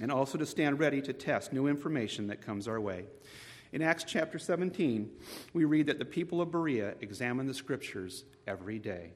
and 0.00 0.10
also 0.10 0.38
to 0.38 0.46
stand 0.46 0.78
ready 0.78 1.02
to 1.02 1.12
test 1.12 1.52
new 1.52 1.66
information 1.66 2.28
that 2.28 2.40
comes 2.40 2.68
our 2.68 2.80
way. 2.80 3.04
In 3.76 3.82
Acts 3.82 4.04
chapter 4.04 4.38
17, 4.38 5.10
we 5.52 5.66
read 5.66 5.88
that 5.88 5.98
the 5.98 6.04
people 6.06 6.40
of 6.40 6.50
Berea 6.50 6.94
examine 7.02 7.46
the 7.46 7.52
Scriptures 7.52 8.24
every 8.46 8.78
day. 8.78 9.12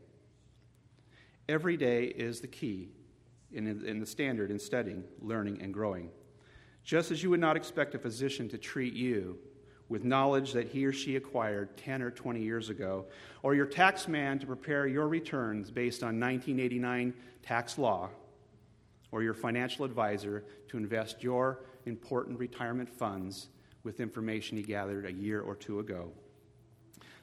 Every 1.48 1.78
day 1.78 2.04
is 2.04 2.42
the 2.42 2.46
key 2.46 2.90
in, 3.54 3.66
in 3.66 4.00
the 4.00 4.04
standard 4.04 4.50
in 4.50 4.58
studying, 4.58 5.04
learning, 5.22 5.62
and 5.62 5.72
growing. 5.72 6.10
Just 6.84 7.10
as 7.10 7.22
you 7.22 7.30
would 7.30 7.40
not 7.40 7.56
expect 7.56 7.94
a 7.94 7.98
physician 7.98 8.50
to 8.50 8.58
treat 8.58 8.92
you 8.92 9.38
with 9.88 10.04
knowledge 10.04 10.52
that 10.52 10.68
he 10.68 10.84
or 10.84 10.92
she 10.92 11.16
acquired 11.16 11.74
10 11.78 12.02
or 12.02 12.10
20 12.10 12.42
years 12.42 12.68
ago, 12.68 13.06
or 13.42 13.54
your 13.54 13.64
tax 13.64 14.08
man 14.08 14.38
to 14.40 14.46
prepare 14.46 14.86
your 14.86 15.08
returns 15.08 15.70
based 15.70 16.02
on 16.02 16.20
1989 16.20 17.14
tax 17.42 17.78
law, 17.78 18.10
or 19.10 19.22
your 19.22 19.32
financial 19.32 19.86
advisor 19.86 20.44
to 20.68 20.76
invest 20.76 21.22
your 21.22 21.60
important 21.86 22.38
retirement 22.38 22.90
funds 22.90 23.48
with 23.82 24.00
information 24.00 24.56
he 24.56 24.62
gathered 24.62 25.06
a 25.06 25.12
year 25.12 25.40
or 25.40 25.54
two 25.54 25.78
ago. 25.80 26.10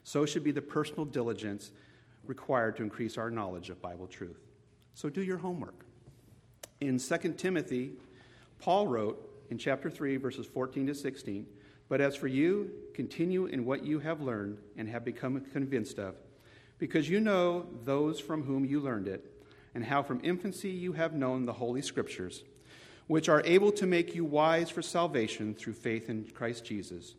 So 0.03 0.25
should 0.25 0.43
be 0.43 0.51
the 0.51 0.61
personal 0.61 1.05
diligence 1.05 1.71
required 2.25 2.77
to 2.77 2.83
increase 2.83 3.17
our 3.17 3.29
knowledge 3.29 3.69
of 3.69 3.81
Bible 3.81 4.07
truth. 4.07 4.39
So 4.93 5.09
do 5.09 5.21
your 5.21 5.37
homework. 5.37 5.85
In 6.79 6.99
2 6.99 7.33
Timothy, 7.37 7.91
Paul 8.59 8.87
wrote 8.87 9.45
in 9.49 9.57
chapter 9.57 9.89
3, 9.89 10.17
verses 10.17 10.45
14 10.45 10.87
to 10.87 10.95
16, 10.95 11.45
But 11.89 12.01
as 12.01 12.15
for 12.15 12.27
you, 12.27 12.71
continue 12.93 13.45
in 13.45 13.65
what 13.65 13.85
you 13.85 13.99
have 13.99 14.21
learned 14.21 14.57
and 14.77 14.89
have 14.89 15.05
become 15.05 15.39
convinced 15.51 15.99
of, 15.99 16.15
because 16.77 17.09
you 17.09 17.19
know 17.19 17.65
those 17.83 18.19
from 18.19 18.43
whom 18.43 18.65
you 18.65 18.79
learned 18.79 19.07
it, 19.07 19.25
and 19.73 19.85
how 19.85 20.03
from 20.03 20.19
infancy 20.23 20.69
you 20.69 20.93
have 20.93 21.13
known 21.13 21.45
the 21.45 21.53
Holy 21.53 21.81
Scriptures, 21.81 22.43
which 23.07 23.29
are 23.29 23.41
able 23.45 23.71
to 23.71 23.85
make 23.85 24.13
you 24.13 24.25
wise 24.25 24.69
for 24.69 24.81
salvation 24.81 25.55
through 25.55 25.73
faith 25.73 26.09
in 26.09 26.25
Christ 26.25 26.65
Jesus. 26.65 27.15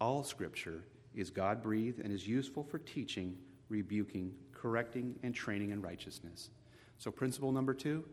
All 0.00 0.22
Scripture 0.22 0.84
is 1.14 1.30
God 1.30 1.62
breathed 1.62 2.00
and 2.00 2.12
is 2.12 2.26
useful 2.26 2.62
for 2.62 2.78
teaching, 2.78 3.36
rebuking, 3.68 4.32
correcting, 4.52 5.18
and 5.22 5.34
training 5.34 5.70
in 5.70 5.82
righteousness. 5.82 6.50
So, 6.98 7.10
principle 7.10 7.52
number 7.52 7.74
two 7.74 8.04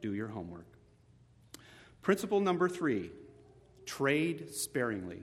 do 0.00 0.14
your 0.14 0.28
homework. 0.28 0.66
Principle 2.02 2.40
number 2.40 2.68
three 2.68 3.10
trade 3.86 4.52
sparingly. 4.54 5.22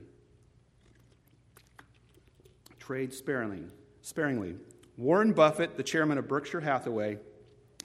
Trade 2.79 3.13
sparingly. 3.13 3.65
Sparingly. 4.01 4.55
Warren 4.97 5.33
Buffett, 5.33 5.77
the 5.77 5.83
chairman 5.83 6.17
of 6.17 6.27
Berkshire 6.27 6.61
Hathaway, 6.61 7.19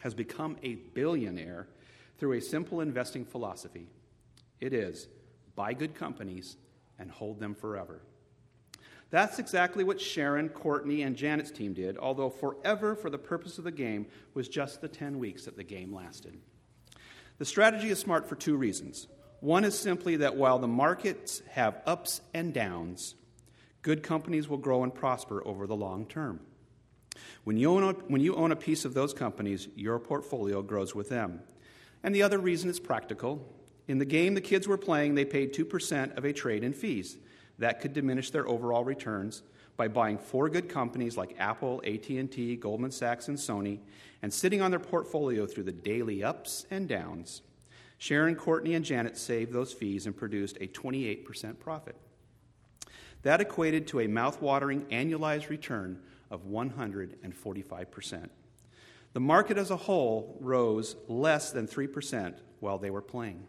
has 0.00 0.14
become 0.14 0.56
a 0.62 0.74
billionaire 0.74 1.68
through 2.18 2.34
a 2.34 2.40
simple 2.40 2.80
investing 2.80 3.24
philosophy. 3.24 3.88
It 4.60 4.72
is 4.72 5.08
buy 5.56 5.72
good 5.72 5.94
companies 5.94 6.56
and 6.98 7.10
hold 7.10 7.38
them 7.38 7.54
forever. 7.54 8.00
That's 9.10 9.38
exactly 9.38 9.84
what 9.84 10.00
Sharon, 10.00 10.48
Courtney, 10.48 11.02
and 11.02 11.14
Janet's 11.16 11.52
team 11.52 11.72
did, 11.72 11.96
although 11.98 12.30
forever 12.30 12.96
for 12.96 13.10
the 13.10 13.18
purpose 13.18 13.58
of 13.58 13.64
the 13.64 13.70
game 13.70 14.06
was 14.34 14.48
just 14.48 14.80
the 14.80 14.88
10 14.88 15.18
weeks 15.18 15.44
that 15.44 15.56
the 15.56 15.62
game 15.62 15.94
lasted. 15.94 16.36
The 17.38 17.44
strategy 17.44 17.90
is 17.90 17.98
smart 17.98 18.28
for 18.28 18.34
two 18.34 18.56
reasons. 18.56 19.06
One 19.40 19.64
is 19.64 19.78
simply 19.78 20.16
that 20.16 20.36
while 20.36 20.58
the 20.58 20.66
markets 20.66 21.42
have 21.50 21.80
ups 21.86 22.22
and 22.32 22.52
downs, 22.52 23.14
good 23.82 24.02
companies 24.02 24.48
will 24.48 24.58
grow 24.58 24.82
and 24.82 24.94
prosper 24.94 25.46
over 25.46 25.66
the 25.66 25.76
long 25.76 26.06
term. 26.06 26.40
When 27.44 27.56
you, 27.56 27.70
own 27.70 27.84
a, 27.84 27.92
when 27.92 28.20
you 28.20 28.34
own 28.34 28.50
a 28.50 28.56
piece 28.56 28.84
of 28.84 28.94
those 28.94 29.12
companies, 29.12 29.68
your 29.76 29.98
portfolio 29.98 30.62
grows 30.62 30.94
with 30.94 31.08
them. 31.08 31.40
And 32.04 32.14
the 32.14 32.22
other 32.22 32.38
reason 32.38 32.70
is 32.70 32.78
practical. 32.78 33.44
In 33.88 33.98
the 33.98 34.04
game 34.04 34.34
the 34.34 34.40
kids 34.40 34.68
were 34.68 34.76
playing, 34.76 35.16
they 35.16 35.24
paid 35.24 35.52
2% 35.52 36.16
of 36.16 36.24
a 36.24 36.32
trade 36.32 36.62
in 36.62 36.72
fees. 36.72 37.16
That 37.58 37.80
could 37.80 37.94
diminish 37.94 38.30
their 38.30 38.46
overall 38.46 38.84
returns 38.84 39.42
by 39.76 39.88
buying 39.88 40.18
four 40.18 40.48
good 40.48 40.68
companies 40.68 41.16
like 41.16 41.34
Apple, 41.38 41.82
AT&T, 41.84 42.56
Goldman 42.56 42.92
Sachs, 42.92 43.26
and 43.26 43.36
Sony 43.36 43.80
and 44.22 44.32
sitting 44.32 44.62
on 44.62 44.70
their 44.70 44.80
portfolio 44.80 45.46
through 45.46 45.64
the 45.64 45.72
daily 45.72 46.22
ups 46.22 46.66
and 46.70 46.88
downs. 46.88 47.42
Sharon, 47.98 48.36
Courtney, 48.36 48.74
and 48.74 48.84
Janet 48.84 49.16
saved 49.16 49.52
those 49.52 49.72
fees 49.72 50.06
and 50.06 50.16
produced 50.16 50.56
a 50.60 50.66
28% 50.68 51.58
profit. 51.58 51.96
That 53.22 53.40
equated 53.40 53.86
to 53.88 54.00
a 54.00 54.06
mouth-watering 54.06 54.86
annualized 54.86 55.48
return 55.48 56.00
of 56.30 56.44
145%. 56.44 58.28
The 59.14 59.20
market 59.20 59.56
as 59.56 59.70
a 59.70 59.76
whole 59.76 60.36
rose 60.40 60.96
less 61.08 61.52
than 61.52 61.68
3% 61.68 62.34
while 62.58 62.78
they 62.78 62.90
were 62.90 63.00
playing. 63.00 63.44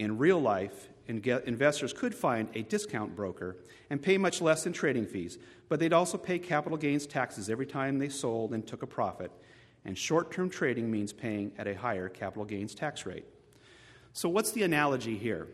In 0.00 0.18
real 0.18 0.40
life, 0.40 0.88
investors 1.06 1.92
could 1.92 2.14
find 2.14 2.48
a 2.54 2.62
discount 2.62 3.14
broker 3.14 3.58
and 3.90 4.02
pay 4.02 4.18
much 4.18 4.40
less 4.40 4.66
in 4.66 4.72
trading 4.72 5.06
fees, 5.06 5.38
but 5.68 5.78
they'd 5.78 5.92
also 5.92 6.18
pay 6.18 6.38
capital 6.38 6.76
gains 6.76 7.06
taxes 7.06 7.48
every 7.48 7.66
time 7.66 7.98
they 7.98 8.08
sold 8.08 8.52
and 8.52 8.66
took 8.66 8.82
a 8.82 8.88
profit, 8.88 9.30
and 9.84 9.96
short 9.96 10.32
term 10.32 10.50
trading 10.50 10.90
means 10.90 11.12
paying 11.12 11.52
at 11.56 11.68
a 11.68 11.74
higher 11.74 12.08
capital 12.08 12.44
gains 12.44 12.74
tax 12.74 13.06
rate. 13.06 13.26
So, 14.12 14.28
what's 14.28 14.50
the 14.50 14.64
analogy 14.64 15.16
here? 15.16 15.46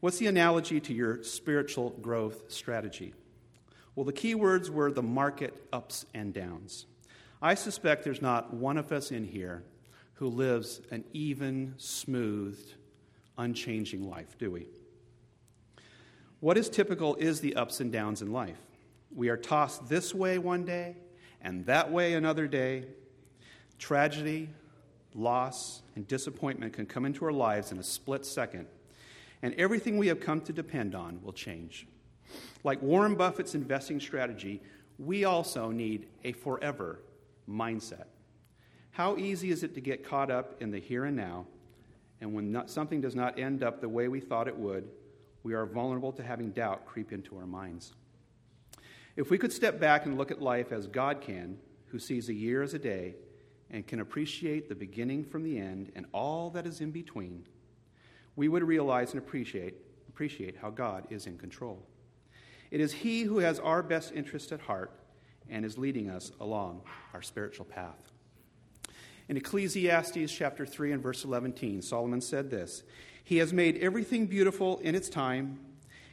What's 0.00 0.18
the 0.18 0.26
analogy 0.26 0.80
to 0.80 0.94
your 0.94 1.22
spiritual 1.22 1.90
growth 1.90 2.50
strategy? 2.50 3.12
Well, 3.94 4.04
the 4.04 4.12
key 4.12 4.34
words 4.34 4.70
were 4.70 4.90
the 4.90 5.02
market 5.02 5.54
ups 5.72 6.06
and 6.14 6.32
downs. 6.32 6.86
I 7.40 7.54
suspect 7.54 8.04
there's 8.04 8.22
not 8.22 8.54
one 8.54 8.78
of 8.78 8.92
us 8.92 9.10
in 9.10 9.24
here 9.24 9.64
who 10.14 10.28
lives 10.28 10.80
an 10.90 11.04
even, 11.12 11.74
smoothed, 11.76 12.74
unchanging 13.36 14.08
life, 14.08 14.38
do 14.38 14.50
we? 14.50 14.68
What 16.40 16.56
is 16.56 16.68
typical 16.68 17.16
is 17.16 17.40
the 17.40 17.56
ups 17.56 17.80
and 17.80 17.92
downs 17.92 18.22
in 18.22 18.32
life. 18.32 18.58
We 19.14 19.28
are 19.28 19.36
tossed 19.36 19.88
this 19.88 20.14
way 20.14 20.38
one 20.38 20.64
day 20.64 20.96
and 21.40 21.66
that 21.66 21.90
way 21.90 22.14
another 22.14 22.46
day. 22.46 22.84
Tragedy, 23.78 24.48
loss, 25.14 25.82
and 25.96 26.06
disappointment 26.06 26.72
can 26.72 26.86
come 26.86 27.04
into 27.04 27.24
our 27.24 27.32
lives 27.32 27.72
in 27.72 27.78
a 27.78 27.82
split 27.82 28.24
second, 28.24 28.66
and 29.42 29.54
everything 29.54 29.98
we 29.98 30.06
have 30.06 30.20
come 30.20 30.40
to 30.42 30.52
depend 30.52 30.94
on 30.94 31.20
will 31.22 31.32
change. 31.32 31.86
Like 32.64 32.80
Warren 32.82 33.14
Buffett's 33.14 33.54
investing 33.54 34.00
strategy, 34.00 34.62
we 34.98 35.24
also 35.24 35.70
need 35.70 36.06
a 36.24 36.32
forever 36.32 37.00
mindset. 37.48 38.06
How 38.92 39.16
easy 39.16 39.50
is 39.50 39.62
it 39.62 39.74
to 39.74 39.80
get 39.80 40.04
caught 40.04 40.30
up 40.30 40.60
in 40.60 40.70
the 40.70 40.78
here 40.78 41.06
and 41.06 41.16
now? 41.16 41.46
And 42.20 42.34
when 42.34 42.52
not, 42.52 42.70
something 42.70 43.00
does 43.00 43.16
not 43.16 43.38
end 43.38 43.64
up 43.64 43.80
the 43.80 43.88
way 43.88 44.06
we 44.08 44.20
thought 44.20 44.46
it 44.46 44.56
would, 44.56 44.88
we 45.42 45.54
are 45.54 45.66
vulnerable 45.66 46.12
to 46.12 46.22
having 46.22 46.50
doubt 46.50 46.86
creep 46.86 47.12
into 47.12 47.36
our 47.36 47.46
minds. 47.46 47.94
If 49.16 49.28
we 49.28 49.38
could 49.38 49.52
step 49.52 49.80
back 49.80 50.06
and 50.06 50.16
look 50.16 50.30
at 50.30 50.40
life 50.40 50.72
as 50.72 50.86
God 50.86 51.20
can, 51.20 51.58
who 51.86 51.98
sees 51.98 52.28
a 52.28 52.34
year 52.34 52.62
as 52.62 52.74
a 52.74 52.78
day 52.78 53.16
and 53.70 53.86
can 53.86 54.00
appreciate 54.00 54.68
the 54.68 54.74
beginning 54.74 55.24
from 55.24 55.42
the 55.42 55.58
end 55.58 55.90
and 55.96 56.06
all 56.12 56.50
that 56.50 56.66
is 56.66 56.80
in 56.80 56.90
between, 56.90 57.44
we 58.36 58.48
would 58.48 58.62
realize 58.62 59.12
and 59.12 59.18
appreciate, 59.18 59.74
appreciate 60.08 60.56
how 60.56 60.70
God 60.70 61.06
is 61.10 61.26
in 61.26 61.36
control. 61.36 61.82
It 62.72 62.80
is 62.80 62.90
He 62.90 63.22
who 63.22 63.38
has 63.40 63.60
our 63.60 63.82
best 63.82 64.12
interest 64.14 64.50
at 64.50 64.62
heart 64.62 64.90
and 65.50 65.62
is 65.62 65.76
leading 65.76 66.08
us 66.08 66.32
along 66.40 66.80
our 67.12 67.20
spiritual 67.20 67.66
path. 67.66 68.10
In 69.28 69.36
Ecclesiastes 69.36 70.32
chapter 70.32 70.64
3 70.64 70.92
and 70.92 71.02
verse 71.02 71.22
11, 71.22 71.82
Solomon 71.82 72.22
said 72.22 72.50
this 72.50 72.82
He 73.22 73.36
has 73.36 73.52
made 73.52 73.76
everything 73.76 74.26
beautiful 74.26 74.78
in 74.78 74.94
its 74.94 75.10
time. 75.10 75.60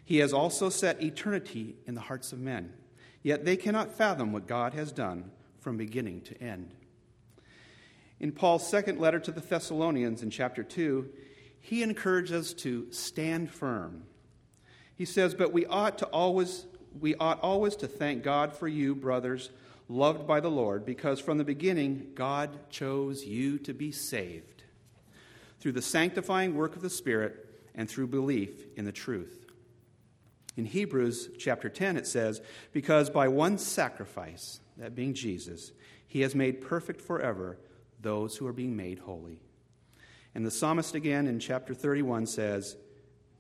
He 0.04 0.18
has 0.18 0.34
also 0.34 0.70
set 0.70 1.02
eternity 1.02 1.78
in 1.88 1.96
the 1.96 2.02
hearts 2.02 2.34
of 2.34 2.40
men. 2.40 2.74
Yet 3.24 3.46
they 3.46 3.56
cannot 3.56 3.98
fathom 3.98 4.34
what 4.34 4.46
God 4.46 4.74
has 4.74 4.92
done 4.92 5.32
from 5.60 5.78
beginning 5.78 6.22
to 6.22 6.44
end. 6.44 6.74
In 8.20 8.34
Paul's 8.34 8.68
second 8.68 9.00
letter 9.00 9.20
to 9.22 9.32
the 9.32 9.40
Thessalonians 9.40 10.24
in 10.24 10.30
chapter 10.30 10.64
2, 10.64 11.08
he 11.62 11.84
encourages 11.84 12.52
us 12.52 12.54
to 12.64 12.92
stand 12.92 13.50
firm. 13.50 14.04
He 15.00 15.06
says, 15.06 15.34
But 15.34 15.54
we 15.54 15.66
ought 15.66 15.98
to 16.00 16.06
always 16.08 16.66
we 17.00 17.16
ought 17.16 17.40
always 17.40 17.78
to 17.78 17.88
thank 17.88 18.22
God 18.22 18.54
for 18.54 18.68
you, 18.68 18.94
brothers 18.94 19.50
loved 19.88 20.28
by 20.28 20.42
the 20.42 20.52
Lord, 20.52 20.86
because 20.86 21.22
from 21.22 21.38
the 21.38 21.46
beginning 21.46 22.12
God 22.16 22.70
chose 22.70 23.24
you 23.24 23.58
to 23.60 23.74
be 23.74 23.94
saved 23.94 24.64
through 25.62 25.72
the 25.72 25.82
sanctifying 25.82 26.54
work 26.54 26.76
of 26.76 26.82
the 26.82 26.90
Spirit 26.90 27.48
and 27.74 27.90
through 27.90 28.08
belief 28.08 28.66
in 28.76 28.84
the 28.84 28.92
truth. 28.92 29.46
In 30.58 30.66
Hebrews 30.66 31.30
chapter 31.40 31.70
10, 31.70 31.96
it 31.96 32.06
says, 32.06 32.42
Because 32.74 33.10
by 33.10 33.30
one 33.30 33.58
sacrifice, 33.58 34.60
that 34.76 34.96
being 34.96 35.14
Jesus, 35.14 35.72
he 36.08 36.22
has 36.22 36.36
made 36.36 36.60
perfect 36.60 37.00
forever 37.00 37.58
those 38.02 38.36
who 38.36 38.48
are 38.48 38.54
being 38.54 38.76
made 38.76 39.00
holy. 39.00 39.40
And 40.36 40.46
the 40.46 40.52
psalmist 40.52 40.94
again 40.94 41.26
in 41.26 41.40
chapter 41.40 41.74
31 41.74 42.26
says, 42.26 42.76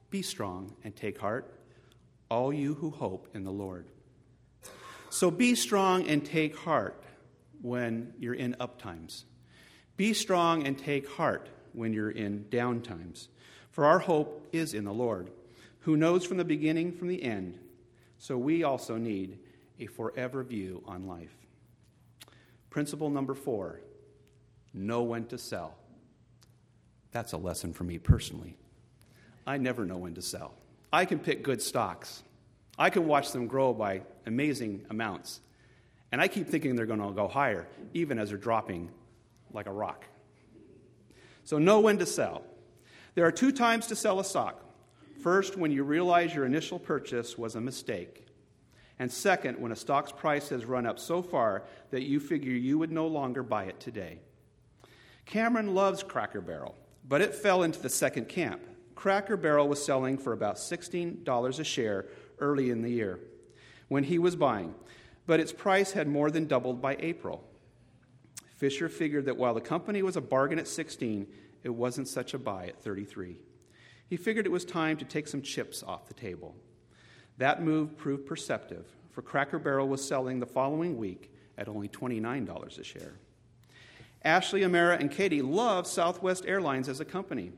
Be 0.09 0.21
strong 0.21 0.75
and 0.83 0.95
take 0.95 1.19
heart, 1.19 1.53
all 2.29 2.51
you 2.51 2.75
who 2.75 2.89
hope 2.89 3.27
in 3.33 3.43
the 3.43 3.51
Lord. 3.51 3.85
So 5.09 5.31
be 5.31 5.55
strong 5.55 6.07
and 6.07 6.25
take 6.25 6.55
heart 6.55 7.03
when 7.61 8.13
you're 8.19 8.33
in 8.33 8.55
up 8.59 8.81
times. 8.81 9.25
Be 9.97 10.13
strong 10.13 10.65
and 10.65 10.77
take 10.77 11.09
heart 11.09 11.49
when 11.73 11.93
you're 11.93 12.11
in 12.11 12.47
down 12.49 12.81
times. 12.81 13.27
For 13.71 13.85
our 13.85 13.99
hope 13.99 14.47
is 14.51 14.73
in 14.73 14.85
the 14.85 14.93
Lord, 14.93 15.31
who 15.79 15.97
knows 15.97 16.25
from 16.25 16.37
the 16.37 16.45
beginning 16.45 16.91
from 16.91 17.07
the 17.07 17.23
end. 17.23 17.59
So 18.17 18.37
we 18.37 18.63
also 18.63 18.97
need 18.97 19.39
a 19.79 19.87
forever 19.87 20.43
view 20.43 20.83
on 20.85 21.07
life. 21.07 21.35
Principle 22.69 23.09
number 23.09 23.33
four 23.33 23.81
know 24.73 25.01
when 25.01 25.25
to 25.25 25.37
sell. 25.37 25.75
That's 27.11 27.33
a 27.33 27.37
lesson 27.37 27.73
for 27.73 27.83
me 27.83 27.97
personally. 27.97 28.57
I 29.49 29.57
never 29.57 29.83
know 29.83 29.97
when 29.97 30.13
to 30.13 30.21
sell. 30.21 30.53
I 30.93 31.05
can 31.05 31.17
pick 31.17 31.41
good 31.41 31.59
stocks. 31.59 32.21
I 32.77 32.91
can 32.91 33.07
watch 33.07 33.31
them 33.31 33.47
grow 33.47 33.73
by 33.73 34.03
amazing 34.27 34.85
amounts. 34.91 35.41
And 36.11 36.21
I 36.21 36.27
keep 36.27 36.47
thinking 36.47 36.75
they're 36.75 36.85
going 36.85 37.01
to 37.01 37.09
go 37.13 37.27
higher, 37.27 37.67
even 37.95 38.19
as 38.19 38.29
they're 38.29 38.37
dropping 38.37 38.91
like 39.51 39.65
a 39.65 39.71
rock. 39.71 40.05
So, 41.45 41.57
know 41.57 41.79
when 41.79 41.97
to 41.97 42.05
sell. 42.05 42.43
There 43.15 43.25
are 43.25 43.31
two 43.31 43.51
times 43.51 43.87
to 43.87 43.95
sell 43.95 44.19
a 44.19 44.23
stock. 44.23 44.63
First, 45.23 45.57
when 45.57 45.71
you 45.71 45.83
realize 45.83 46.35
your 46.35 46.45
initial 46.45 46.77
purchase 46.77 47.35
was 47.35 47.55
a 47.55 47.61
mistake. 47.61 48.27
And 48.99 49.11
second, 49.11 49.59
when 49.59 49.71
a 49.71 49.75
stock's 49.75 50.11
price 50.11 50.49
has 50.49 50.63
run 50.63 50.85
up 50.85 50.99
so 50.99 51.23
far 51.23 51.63
that 51.89 52.03
you 52.03 52.19
figure 52.19 52.53
you 52.53 52.77
would 52.77 52.91
no 52.91 53.07
longer 53.07 53.41
buy 53.41 53.63
it 53.63 53.79
today. 53.79 54.19
Cameron 55.25 55.73
loves 55.73 56.03
Cracker 56.03 56.39
Barrel, 56.39 56.75
but 57.07 57.21
it 57.21 57.33
fell 57.33 57.63
into 57.63 57.81
the 57.81 57.89
second 57.89 58.29
camp. 58.29 58.61
Cracker 58.99 59.37
Barrel 59.37 59.69
was 59.69 59.81
selling 59.81 60.17
for 60.17 60.33
about 60.33 60.57
$16 60.57 61.59
a 61.59 61.63
share 61.63 62.07
early 62.39 62.69
in 62.69 62.81
the 62.81 62.89
year 62.89 63.21
when 63.87 64.03
he 64.03 64.19
was 64.19 64.35
buying, 64.35 64.75
but 65.25 65.39
its 65.39 65.53
price 65.53 65.93
had 65.93 66.05
more 66.05 66.29
than 66.29 66.47
doubled 66.47 66.81
by 66.81 66.97
April. 66.99 67.41
Fisher 68.57 68.89
figured 68.89 69.23
that 69.23 69.37
while 69.37 69.53
the 69.53 69.61
company 69.61 70.03
was 70.03 70.17
a 70.17 70.21
bargain 70.21 70.59
at 70.59 70.67
16, 70.67 71.25
it 71.63 71.69
wasn't 71.69 72.09
such 72.09 72.33
a 72.33 72.37
buy 72.37 72.65
at 72.67 72.83
33. 72.83 73.37
He 74.09 74.17
figured 74.17 74.45
it 74.45 74.51
was 74.51 74.65
time 74.65 74.97
to 74.97 75.05
take 75.05 75.29
some 75.29 75.41
chips 75.41 75.81
off 75.81 76.09
the 76.09 76.13
table. 76.13 76.53
That 77.37 77.63
move 77.63 77.95
proved 77.95 78.25
perceptive, 78.25 78.85
for 79.11 79.21
Cracker 79.21 79.59
Barrel 79.59 79.87
was 79.87 80.05
selling 80.05 80.41
the 80.41 80.45
following 80.45 80.97
week 80.97 81.31
at 81.57 81.69
only 81.69 81.87
$29 81.87 82.77
a 82.77 82.83
share. 82.83 83.13
Ashley, 84.25 84.65
Amara, 84.65 84.97
and 84.97 85.09
Katie 85.09 85.41
love 85.41 85.87
Southwest 85.87 86.43
Airlines 86.45 86.89
as 86.89 86.99
a 86.99 87.05
company. 87.05 87.53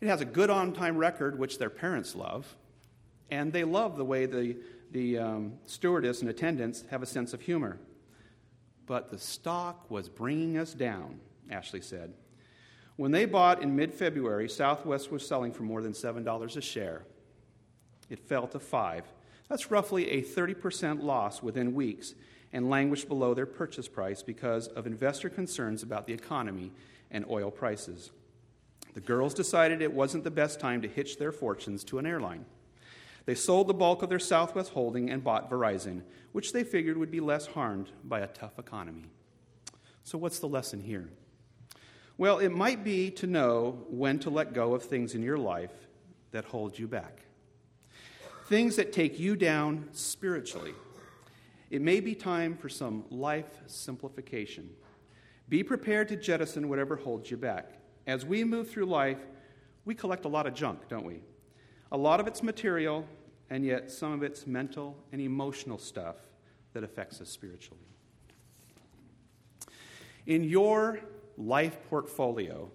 It 0.00 0.08
has 0.08 0.20
a 0.20 0.24
good 0.24 0.50
on 0.50 0.72
time 0.72 0.96
record, 0.96 1.38
which 1.38 1.58
their 1.58 1.70
parents 1.70 2.14
love, 2.14 2.56
and 3.30 3.52
they 3.52 3.64
love 3.64 3.96
the 3.96 4.04
way 4.04 4.26
the, 4.26 4.56
the 4.90 5.18
um, 5.18 5.54
stewardess 5.66 6.20
and 6.20 6.30
attendants 6.30 6.84
have 6.90 7.02
a 7.02 7.06
sense 7.06 7.32
of 7.32 7.40
humor. 7.40 7.78
But 8.86 9.10
the 9.10 9.18
stock 9.18 9.90
was 9.90 10.08
bringing 10.08 10.58
us 10.58 10.74
down, 10.74 11.20
Ashley 11.50 11.80
said. 11.80 12.12
When 12.96 13.10
they 13.10 13.24
bought 13.24 13.62
in 13.62 13.74
mid 13.74 13.92
February, 13.92 14.48
Southwest 14.48 15.10
was 15.10 15.26
selling 15.26 15.52
for 15.52 15.62
more 15.62 15.82
than 15.82 15.92
$7 15.92 16.56
a 16.56 16.60
share. 16.60 17.02
It 18.08 18.20
fell 18.20 18.46
to 18.48 18.60
5 18.60 19.04
That's 19.48 19.70
roughly 19.70 20.10
a 20.10 20.22
30% 20.22 21.02
loss 21.02 21.42
within 21.42 21.74
weeks 21.74 22.14
and 22.52 22.70
languished 22.70 23.08
below 23.08 23.34
their 23.34 23.46
purchase 23.46 23.88
price 23.88 24.22
because 24.22 24.68
of 24.68 24.86
investor 24.86 25.28
concerns 25.28 25.82
about 25.82 26.06
the 26.06 26.12
economy 26.12 26.70
and 27.10 27.24
oil 27.28 27.50
prices. 27.50 28.10
The 28.94 29.00
girls 29.00 29.34
decided 29.34 29.82
it 29.82 29.92
wasn't 29.92 30.24
the 30.24 30.30
best 30.30 30.60
time 30.60 30.80
to 30.82 30.88
hitch 30.88 31.18
their 31.18 31.32
fortunes 31.32 31.84
to 31.84 31.98
an 31.98 32.06
airline. 32.06 32.46
They 33.26 33.34
sold 33.34 33.66
the 33.66 33.74
bulk 33.74 34.02
of 34.02 34.08
their 34.08 34.18
Southwest 34.18 34.72
holding 34.72 35.10
and 35.10 35.24
bought 35.24 35.50
Verizon, 35.50 36.02
which 36.32 36.52
they 36.52 36.62
figured 36.62 36.96
would 36.96 37.10
be 37.10 37.20
less 37.20 37.46
harmed 37.46 37.90
by 38.04 38.20
a 38.20 38.26
tough 38.26 38.58
economy. 38.58 39.06
So, 40.04 40.18
what's 40.18 40.38
the 40.38 40.48
lesson 40.48 40.80
here? 40.80 41.08
Well, 42.18 42.38
it 42.38 42.50
might 42.50 42.84
be 42.84 43.10
to 43.12 43.26
know 43.26 43.84
when 43.88 44.18
to 44.20 44.30
let 44.30 44.52
go 44.52 44.74
of 44.74 44.84
things 44.84 45.14
in 45.14 45.22
your 45.22 45.38
life 45.38 45.72
that 46.30 46.44
hold 46.44 46.78
you 46.78 46.86
back, 46.86 47.22
things 48.46 48.76
that 48.76 48.92
take 48.92 49.18
you 49.18 49.34
down 49.34 49.88
spiritually. 49.92 50.74
It 51.70 51.80
may 51.80 51.98
be 52.00 52.14
time 52.14 52.56
for 52.56 52.68
some 52.68 53.04
life 53.10 53.58
simplification. 53.66 54.70
Be 55.48 55.64
prepared 55.64 56.08
to 56.08 56.16
jettison 56.16 56.68
whatever 56.68 56.94
holds 56.94 57.30
you 57.30 57.36
back. 57.36 57.72
As 58.06 58.24
we 58.24 58.44
move 58.44 58.70
through 58.70 58.86
life, 58.86 59.20
we 59.84 59.94
collect 59.94 60.24
a 60.24 60.28
lot 60.28 60.46
of 60.46 60.54
junk, 60.54 60.88
don't 60.88 61.04
we? 61.04 61.20
A 61.92 61.96
lot 61.96 62.20
of 62.20 62.26
it's 62.26 62.42
material, 62.42 63.06
and 63.50 63.64
yet 63.64 63.90
some 63.90 64.12
of 64.12 64.22
it's 64.22 64.46
mental 64.46 64.96
and 65.12 65.20
emotional 65.20 65.78
stuff 65.78 66.16
that 66.72 66.84
affects 66.84 67.20
us 67.20 67.30
spiritually. 67.30 67.80
In 70.26 70.44
your 70.44 71.00
life 71.36 71.78
portfolio, 71.88 72.70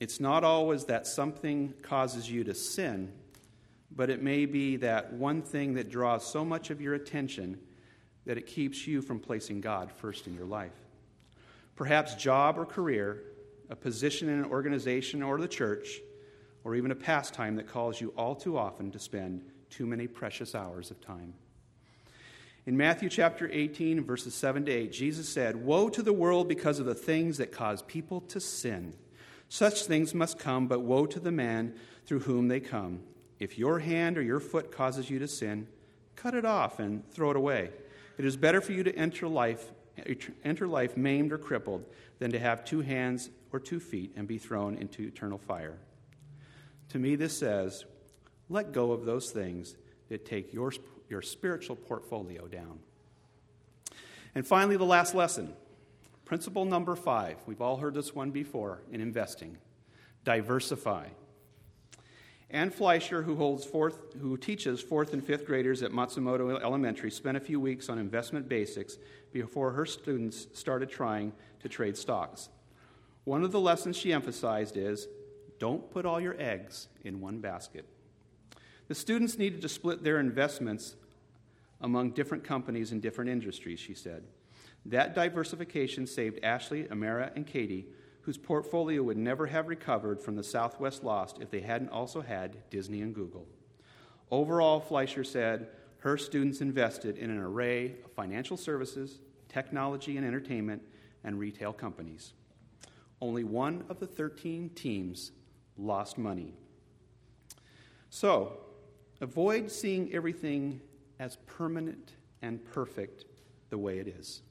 it's 0.00 0.20
not 0.20 0.44
always 0.44 0.86
that 0.86 1.06
something 1.06 1.72
causes 1.82 2.30
you 2.30 2.44
to 2.44 2.54
sin, 2.54 3.12
but 3.90 4.10
it 4.10 4.22
may 4.22 4.44
be 4.46 4.76
that 4.76 5.12
one 5.12 5.42
thing 5.42 5.74
that 5.74 5.90
draws 5.90 6.26
so 6.26 6.44
much 6.44 6.70
of 6.70 6.80
your 6.80 6.94
attention 6.94 7.58
that 8.26 8.38
it 8.38 8.46
keeps 8.46 8.86
you 8.86 9.02
from 9.02 9.20
placing 9.20 9.60
God 9.60 9.92
first 9.92 10.26
in 10.26 10.34
your 10.34 10.46
life. 10.46 10.72
Perhaps 11.76 12.14
job 12.14 12.58
or 12.58 12.64
career, 12.64 13.22
a 13.70 13.76
position 13.76 14.28
in 14.28 14.38
an 14.38 14.44
organization 14.44 15.22
or 15.22 15.38
the 15.38 15.48
church, 15.48 16.00
or 16.64 16.74
even 16.74 16.90
a 16.90 16.94
pastime 16.96 17.56
that 17.56 17.68
calls 17.68 18.00
you 18.00 18.12
all 18.16 18.34
too 18.34 18.56
often 18.56 18.90
to 18.90 18.98
spend 18.98 19.42
too 19.70 19.86
many 19.86 20.06
precious 20.06 20.54
hours 20.54 20.90
of 20.90 21.00
time. 21.00 21.34
In 22.66 22.76
Matthew 22.76 23.10
chapter 23.10 23.48
18, 23.52 24.02
verses 24.04 24.34
7 24.34 24.64
to 24.64 24.72
8, 24.72 24.92
Jesus 24.92 25.28
said, 25.28 25.56
Woe 25.56 25.90
to 25.90 26.02
the 26.02 26.14
world 26.14 26.48
because 26.48 26.78
of 26.78 26.86
the 26.86 26.94
things 26.94 27.36
that 27.36 27.52
cause 27.52 27.82
people 27.82 28.22
to 28.22 28.40
sin. 28.40 28.94
Such 29.50 29.84
things 29.84 30.14
must 30.14 30.38
come, 30.38 30.66
but 30.66 30.80
woe 30.80 31.04
to 31.04 31.20
the 31.20 31.30
man 31.30 31.74
through 32.06 32.20
whom 32.20 32.48
they 32.48 32.60
come. 32.60 33.00
If 33.38 33.58
your 33.58 33.80
hand 33.80 34.16
or 34.16 34.22
your 34.22 34.40
foot 34.40 34.72
causes 34.72 35.10
you 35.10 35.18
to 35.18 35.28
sin, 35.28 35.66
cut 36.16 36.34
it 36.34 36.46
off 36.46 36.78
and 36.78 37.06
throw 37.10 37.30
it 37.30 37.36
away. 37.36 37.70
It 38.16 38.24
is 38.24 38.36
better 38.36 38.62
for 38.62 38.72
you 38.72 38.82
to 38.84 38.96
enter 38.96 39.28
life, 39.28 39.70
enter 40.42 40.66
life 40.66 40.96
maimed 40.96 41.32
or 41.32 41.38
crippled 41.38 41.84
than 42.18 42.32
to 42.32 42.38
have 42.38 42.64
two 42.64 42.80
hands 42.80 43.28
or 43.54 43.60
two 43.60 43.78
feet 43.78 44.12
and 44.16 44.26
be 44.26 44.36
thrown 44.36 44.76
into 44.76 45.04
eternal 45.04 45.38
fire. 45.38 45.78
To 46.88 46.98
me, 46.98 47.14
this 47.14 47.38
says, 47.38 47.84
let 48.48 48.72
go 48.72 48.90
of 48.90 49.04
those 49.04 49.30
things 49.30 49.76
that 50.08 50.26
take 50.26 50.52
your, 50.52 50.72
your 51.08 51.22
spiritual 51.22 51.76
portfolio 51.76 52.48
down. 52.48 52.80
And 54.34 54.44
finally, 54.44 54.76
the 54.76 54.84
last 54.84 55.14
lesson 55.14 55.54
principle 56.24 56.64
number 56.64 56.96
five. 56.96 57.36
We've 57.46 57.60
all 57.60 57.76
heard 57.76 57.94
this 57.94 58.14
one 58.14 58.32
before 58.32 58.80
in 58.90 59.00
investing 59.00 59.58
diversify. 60.24 61.06
Ann 62.50 62.70
Fleischer, 62.70 63.22
who, 63.22 63.36
holds 63.36 63.64
fourth, 63.64 64.14
who 64.20 64.36
teaches 64.36 64.80
fourth 64.80 65.12
and 65.12 65.22
fifth 65.22 65.44
graders 65.44 65.82
at 65.82 65.92
Matsumoto 65.92 66.60
Elementary, 66.60 67.10
spent 67.10 67.36
a 67.36 67.40
few 67.40 67.60
weeks 67.60 67.88
on 67.88 67.98
investment 67.98 68.48
basics 68.48 68.96
before 69.32 69.72
her 69.72 69.84
students 69.84 70.46
started 70.54 70.88
trying 70.88 71.32
to 71.60 71.68
trade 71.68 71.96
stocks. 71.96 72.48
One 73.24 73.42
of 73.42 73.52
the 73.52 73.60
lessons 73.60 73.96
she 73.96 74.12
emphasized 74.12 74.76
is 74.76 75.08
don't 75.58 75.90
put 75.90 76.04
all 76.04 76.20
your 76.20 76.36
eggs 76.38 76.88
in 77.04 77.20
one 77.20 77.38
basket. 77.38 77.86
The 78.88 78.94
students 78.94 79.38
needed 79.38 79.62
to 79.62 79.68
split 79.68 80.04
their 80.04 80.20
investments 80.20 80.96
among 81.80 82.10
different 82.10 82.44
companies 82.44 82.92
in 82.92 83.00
different 83.00 83.30
industries, 83.30 83.80
she 83.80 83.94
said. 83.94 84.24
That 84.86 85.14
diversification 85.14 86.06
saved 86.06 86.44
Ashley, 86.44 86.90
Amara, 86.90 87.32
and 87.34 87.46
Katie 87.46 87.86
whose 88.24 88.38
portfolio 88.38 89.02
would 89.02 89.18
never 89.18 89.46
have 89.46 89.68
recovered 89.68 90.18
from 90.20 90.34
the 90.34 90.42
Southwest 90.42 91.04
loss 91.04 91.34
if 91.40 91.50
they 91.50 91.60
hadn't 91.60 91.90
also 91.90 92.22
had 92.22 92.56
Disney 92.70 93.02
and 93.02 93.14
Google. 93.14 93.46
Overall, 94.30 94.80
Fleischer 94.80 95.24
said 95.24 95.68
her 95.98 96.16
students 96.16 96.62
invested 96.62 97.18
in 97.18 97.30
an 97.30 97.38
array 97.38 97.96
of 98.02 98.12
financial 98.12 98.56
services, 98.56 99.20
technology 99.48 100.16
and 100.16 100.26
entertainment, 100.26 100.82
and 101.22 101.38
retail 101.38 101.72
companies. 101.72 102.32
Only 103.24 103.42
one 103.42 103.84
of 103.88 104.00
the 104.00 104.06
13 104.06 104.68
teams 104.74 105.32
lost 105.78 106.18
money. 106.18 106.52
So, 108.10 108.58
avoid 109.22 109.70
seeing 109.70 110.12
everything 110.12 110.82
as 111.18 111.38
permanent 111.46 112.12
and 112.42 112.62
perfect 112.62 113.24
the 113.70 113.78
way 113.78 113.98
it 113.98 114.08
is. 114.08 114.42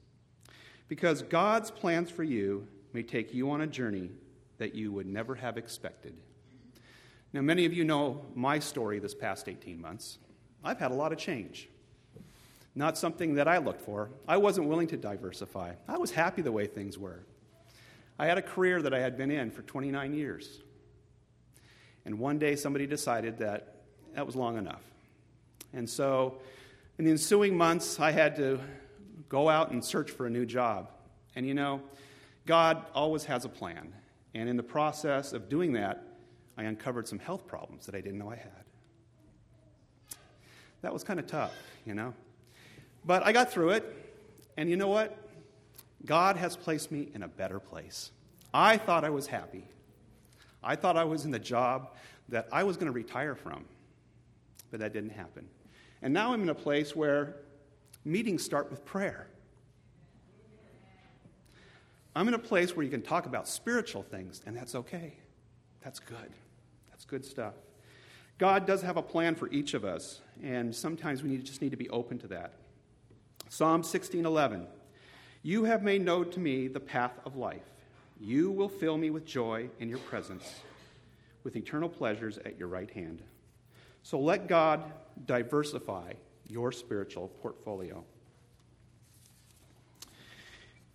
Because 0.88 1.22
God's 1.22 1.70
plans 1.70 2.10
for 2.10 2.24
you 2.24 2.66
may 2.92 3.04
take 3.04 3.32
you 3.32 3.48
on 3.52 3.60
a 3.60 3.66
journey 3.68 4.10
that 4.58 4.74
you 4.74 4.90
would 4.90 5.06
never 5.06 5.36
have 5.36 5.56
expected. 5.56 6.16
Now, 7.32 7.42
many 7.42 7.66
of 7.66 7.72
you 7.72 7.84
know 7.84 8.26
my 8.34 8.58
story 8.58 8.98
this 8.98 9.14
past 9.14 9.48
18 9.48 9.80
months. 9.80 10.18
I've 10.64 10.80
had 10.80 10.90
a 10.90 10.94
lot 10.94 11.12
of 11.12 11.18
change. 11.18 11.68
Not 12.74 12.98
something 12.98 13.34
that 13.36 13.46
I 13.46 13.58
looked 13.58 13.82
for. 13.82 14.10
I 14.26 14.36
wasn't 14.36 14.66
willing 14.66 14.88
to 14.88 14.96
diversify. 14.96 15.74
I 15.86 15.96
was 15.96 16.10
happy 16.10 16.42
the 16.42 16.50
way 16.50 16.66
things 16.66 16.98
were. 16.98 17.20
I 18.18 18.26
had 18.26 18.38
a 18.38 18.42
career 18.42 18.80
that 18.82 18.94
I 18.94 19.00
had 19.00 19.16
been 19.16 19.30
in 19.30 19.50
for 19.50 19.62
29 19.62 20.14
years. 20.14 20.60
And 22.04 22.18
one 22.18 22.38
day 22.38 22.54
somebody 22.56 22.86
decided 22.86 23.38
that 23.38 23.74
that 24.14 24.26
was 24.26 24.36
long 24.36 24.56
enough. 24.56 24.82
And 25.72 25.88
so, 25.88 26.38
in 26.98 27.04
the 27.04 27.10
ensuing 27.10 27.56
months, 27.56 27.98
I 27.98 28.12
had 28.12 28.36
to 28.36 28.60
go 29.28 29.48
out 29.48 29.72
and 29.72 29.84
search 29.84 30.10
for 30.10 30.26
a 30.26 30.30
new 30.30 30.46
job. 30.46 30.90
And 31.34 31.46
you 31.46 31.54
know, 31.54 31.82
God 32.46 32.84
always 32.94 33.24
has 33.24 33.44
a 33.44 33.48
plan. 33.48 33.92
And 34.34 34.48
in 34.48 34.56
the 34.56 34.62
process 34.62 35.32
of 35.32 35.48
doing 35.48 35.72
that, 35.72 36.04
I 36.56 36.64
uncovered 36.64 37.08
some 37.08 37.18
health 37.18 37.46
problems 37.46 37.86
that 37.86 37.94
I 37.94 38.00
didn't 38.00 38.18
know 38.18 38.30
I 38.30 38.36
had. 38.36 38.64
That 40.82 40.92
was 40.92 41.02
kind 41.02 41.18
of 41.18 41.26
tough, 41.26 41.52
you 41.84 41.94
know? 41.94 42.14
But 43.04 43.24
I 43.24 43.32
got 43.32 43.50
through 43.50 43.70
it, 43.70 44.14
and 44.56 44.70
you 44.70 44.76
know 44.76 44.88
what? 44.88 45.16
God 46.04 46.36
has 46.36 46.56
placed 46.56 46.90
me 46.90 47.08
in 47.14 47.22
a 47.22 47.28
better 47.28 47.58
place. 47.58 48.10
I 48.52 48.76
thought 48.76 49.04
I 49.04 49.10
was 49.10 49.26
happy. 49.26 49.64
I 50.62 50.76
thought 50.76 50.96
I 50.96 51.04
was 51.04 51.24
in 51.24 51.30
the 51.30 51.38
job 51.38 51.90
that 52.28 52.48
I 52.52 52.64
was 52.64 52.76
going 52.76 52.86
to 52.86 52.92
retire 52.92 53.34
from, 53.34 53.64
but 54.70 54.80
that 54.80 54.92
didn't 54.92 55.10
happen. 55.10 55.46
And 56.02 56.12
now 56.12 56.32
I'm 56.32 56.42
in 56.42 56.48
a 56.48 56.54
place 56.54 56.94
where 56.94 57.36
meetings 58.04 58.42
start 58.42 58.70
with 58.70 58.84
prayer. 58.84 59.26
I'm 62.16 62.28
in 62.28 62.34
a 62.34 62.38
place 62.38 62.76
where 62.76 62.84
you 62.84 62.90
can 62.90 63.02
talk 63.02 63.26
about 63.26 63.48
spiritual 63.48 64.02
things, 64.02 64.40
and 64.46 64.56
that's 64.56 64.74
okay. 64.74 65.14
That's 65.82 65.98
good. 65.98 66.30
That's 66.90 67.04
good 67.04 67.24
stuff. 67.24 67.54
God 68.38 68.66
does 68.66 68.82
have 68.82 68.96
a 68.96 69.02
plan 69.02 69.34
for 69.34 69.48
each 69.50 69.74
of 69.74 69.84
us, 69.84 70.20
and 70.42 70.74
sometimes 70.74 71.22
we 71.22 71.30
need, 71.30 71.44
just 71.44 71.60
need 71.60 71.70
to 71.70 71.76
be 71.76 71.90
open 71.90 72.18
to 72.20 72.28
that. 72.28 72.52
Psalm 73.48 73.82
16:11. 73.82 74.66
You 75.46 75.64
have 75.64 75.82
made 75.82 76.00
known 76.00 76.30
to 76.30 76.40
me 76.40 76.68
the 76.68 76.80
path 76.80 77.12
of 77.26 77.36
life. 77.36 77.70
You 78.18 78.50
will 78.50 78.70
fill 78.70 78.96
me 78.96 79.10
with 79.10 79.26
joy 79.26 79.68
in 79.78 79.90
your 79.90 79.98
presence, 79.98 80.62
with 81.44 81.54
eternal 81.54 81.90
pleasures 81.90 82.38
at 82.38 82.58
your 82.58 82.68
right 82.68 82.90
hand. 82.90 83.20
So 84.02 84.18
let 84.18 84.48
God 84.48 84.90
diversify 85.26 86.14
your 86.48 86.72
spiritual 86.72 87.28
portfolio. 87.42 88.02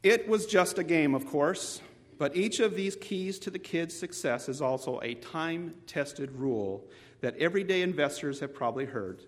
It 0.01 0.27
was 0.27 0.47
just 0.47 0.79
a 0.79 0.83
game, 0.83 1.13
of 1.13 1.27
course, 1.27 1.83
but 2.17 2.35
each 2.35 2.59
of 2.59 2.73
these 2.73 2.95
keys 2.95 3.37
to 3.39 3.51
the 3.51 3.59
kids' 3.59 3.95
success 3.95 4.49
is 4.49 4.63
also 4.63 4.99
a 5.03 5.13
time 5.13 5.75
tested 5.85 6.31
rule 6.31 6.87
that 7.21 7.37
everyday 7.37 7.83
investors 7.83 8.39
have 8.39 8.55
probably 8.55 8.85
heard. 8.85 9.21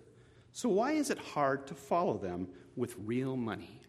So, 0.52 0.68
why 0.68 0.92
is 0.92 1.10
it 1.10 1.18
hard 1.18 1.68
to 1.68 1.74
follow 1.76 2.18
them 2.18 2.48
with 2.74 2.96
real 2.98 3.36
money? 3.36 3.81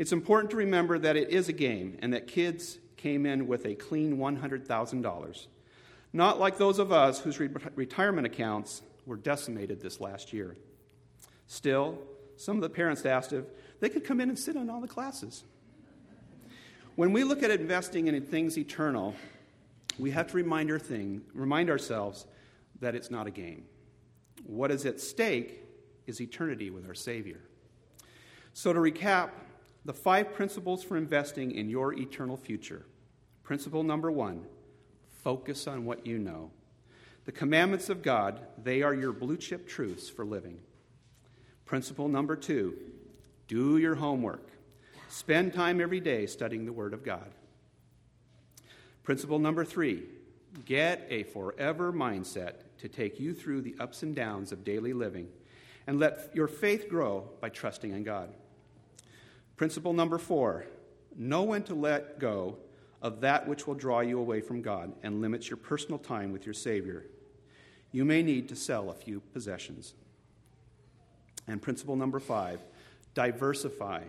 It's 0.00 0.12
important 0.12 0.50
to 0.52 0.56
remember 0.56 0.98
that 0.98 1.18
it 1.18 1.28
is 1.28 1.50
a 1.50 1.52
game 1.52 1.98
and 2.00 2.14
that 2.14 2.26
kids 2.26 2.78
came 2.96 3.26
in 3.26 3.46
with 3.46 3.66
a 3.66 3.74
clean 3.74 4.16
$100,000, 4.16 5.46
not 6.14 6.40
like 6.40 6.56
those 6.56 6.78
of 6.78 6.90
us 6.90 7.20
whose 7.20 7.38
re- 7.38 7.50
retirement 7.74 8.26
accounts 8.26 8.80
were 9.04 9.18
decimated 9.18 9.82
this 9.82 10.00
last 10.00 10.32
year. 10.32 10.56
Still, 11.48 11.98
some 12.38 12.56
of 12.56 12.62
the 12.62 12.70
parents 12.70 13.04
asked 13.04 13.34
if 13.34 13.44
they 13.80 13.90
could 13.90 14.02
come 14.02 14.22
in 14.22 14.30
and 14.30 14.38
sit 14.38 14.56
in 14.56 14.70
all 14.70 14.80
the 14.80 14.88
classes. 14.88 15.44
When 16.96 17.12
we 17.12 17.22
look 17.22 17.42
at 17.42 17.50
investing 17.50 18.06
in 18.06 18.18
things 18.22 18.56
eternal, 18.56 19.14
we 19.98 20.12
have 20.12 20.28
to 20.28 20.36
remind, 20.36 20.70
our 20.70 20.78
thing, 20.78 21.20
remind 21.34 21.68
ourselves 21.68 22.24
that 22.80 22.94
it's 22.94 23.10
not 23.10 23.26
a 23.26 23.30
game. 23.30 23.64
What 24.44 24.70
is 24.70 24.86
at 24.86 24.98
stake 24.98 25.62
is 26.06 26.22
eternity 26.22 26.70
with 26.70 26.86
our 26.86 26.94
Savior. 26.94 27.40
So, 28.54 28.72
to 28.72 28.80
recap, 28.80 29.28
the 29.84 29.92
five 29.92 30.34
principles 30.34 30.82
for 30.82 30.96
investing 30.96 31.52
in 31.52 31.70
your 31.70 31.92
eternal 31.94 32.36
future. 32.36 32.84
Principle 33.42 33.82
number 33.82 34.10
one 34.10 34.46
focus 35.22 35.66
on 35.66 35.84
what 35.84 36.06
you 36.06 36.18
know. 36.18 36.50
The 37.26 37.32
commandments 37.32 37.90
of 37.90 38.02
God, 38.02 38.40
they 38.62 38.82
are 38.82 38.94
your 38.94 39.12
blue 39.12 39.36
chip 39.36 39.68
truths 39.68 40.08
for 40.08 40.24
living. 40.24 40.58
Principle 41.66 42.08
number 42.08 42.36
two 42.36 42.76
do 43.48 43.78
your 43.78 43.96
homework. 43.96 44.48
Spend 45.08 45.52
time 45.52 45.80
every 45.80 46.00
day 46.00 46.26
studying 46.26 46.64
the 46.64 46.72
Word 46.72 46.94
of 46.94 47.04
God. 47.04 47.32
Principle 49.02 49.38
number 49.38 49.64
three 49.64 50.04
get 50.64 51.06
a 51.10 51.22
forever 51.24 51.92
mindset 51.92 52.54
to 52.78 52.88
take 52.88 53.20
you 53.20 53.34
through 53.34 53.60
the 53.60 53.74
ups 53.78 54.02
and 54.02 54.14
downs 54.14 54.52
of 54.52 54.64
daily 54.64 54.92
living 54.92 55.28
and 55.86 55.98
let 55.98 56.30
your 56.34 56.48
faith 56.48 56.88
grow 56.88 57.28
by 57.40 57.48
trusting 57.48 57.92
in 57.92 58.04
God. 58.04 58.32
Principle 59.60 59.92
number 59.92 60.16
four 60.16 60.64
know 61.14 61.42
when 61.42 61.62
to 61.64 61.74
let 61.74 62.18
go 62.18 62.56
of 63.02 63.20
that 63.20 63.46
which 63.46 63.66
will 63.66 63.74
draw 63.74 64.00
you 64.00 64.18
away 64.18 64.40
from 64.40 64.62
God 64.62 64.94
and 65.02 65.20
limits 65.20 65.50
your 65.50 65.58
personal 65.58 65.98
time 65.98 66.32
with 66.32 66.46
your 66.46 66.54
Savior. 66.54 67.04
You 67.92 68.06
may 68.06 68.22
need 68.22 68.48
to 68.48 68.56
sell 68.56 68.88
a 68.88 68.94
few 68.94 69.20
possessions. 69.34 69.92
And 71.46 71.60
principle 71.60 71.94
number 71.94 72.18
five 72.20 72.60
diversify 73.12 74.04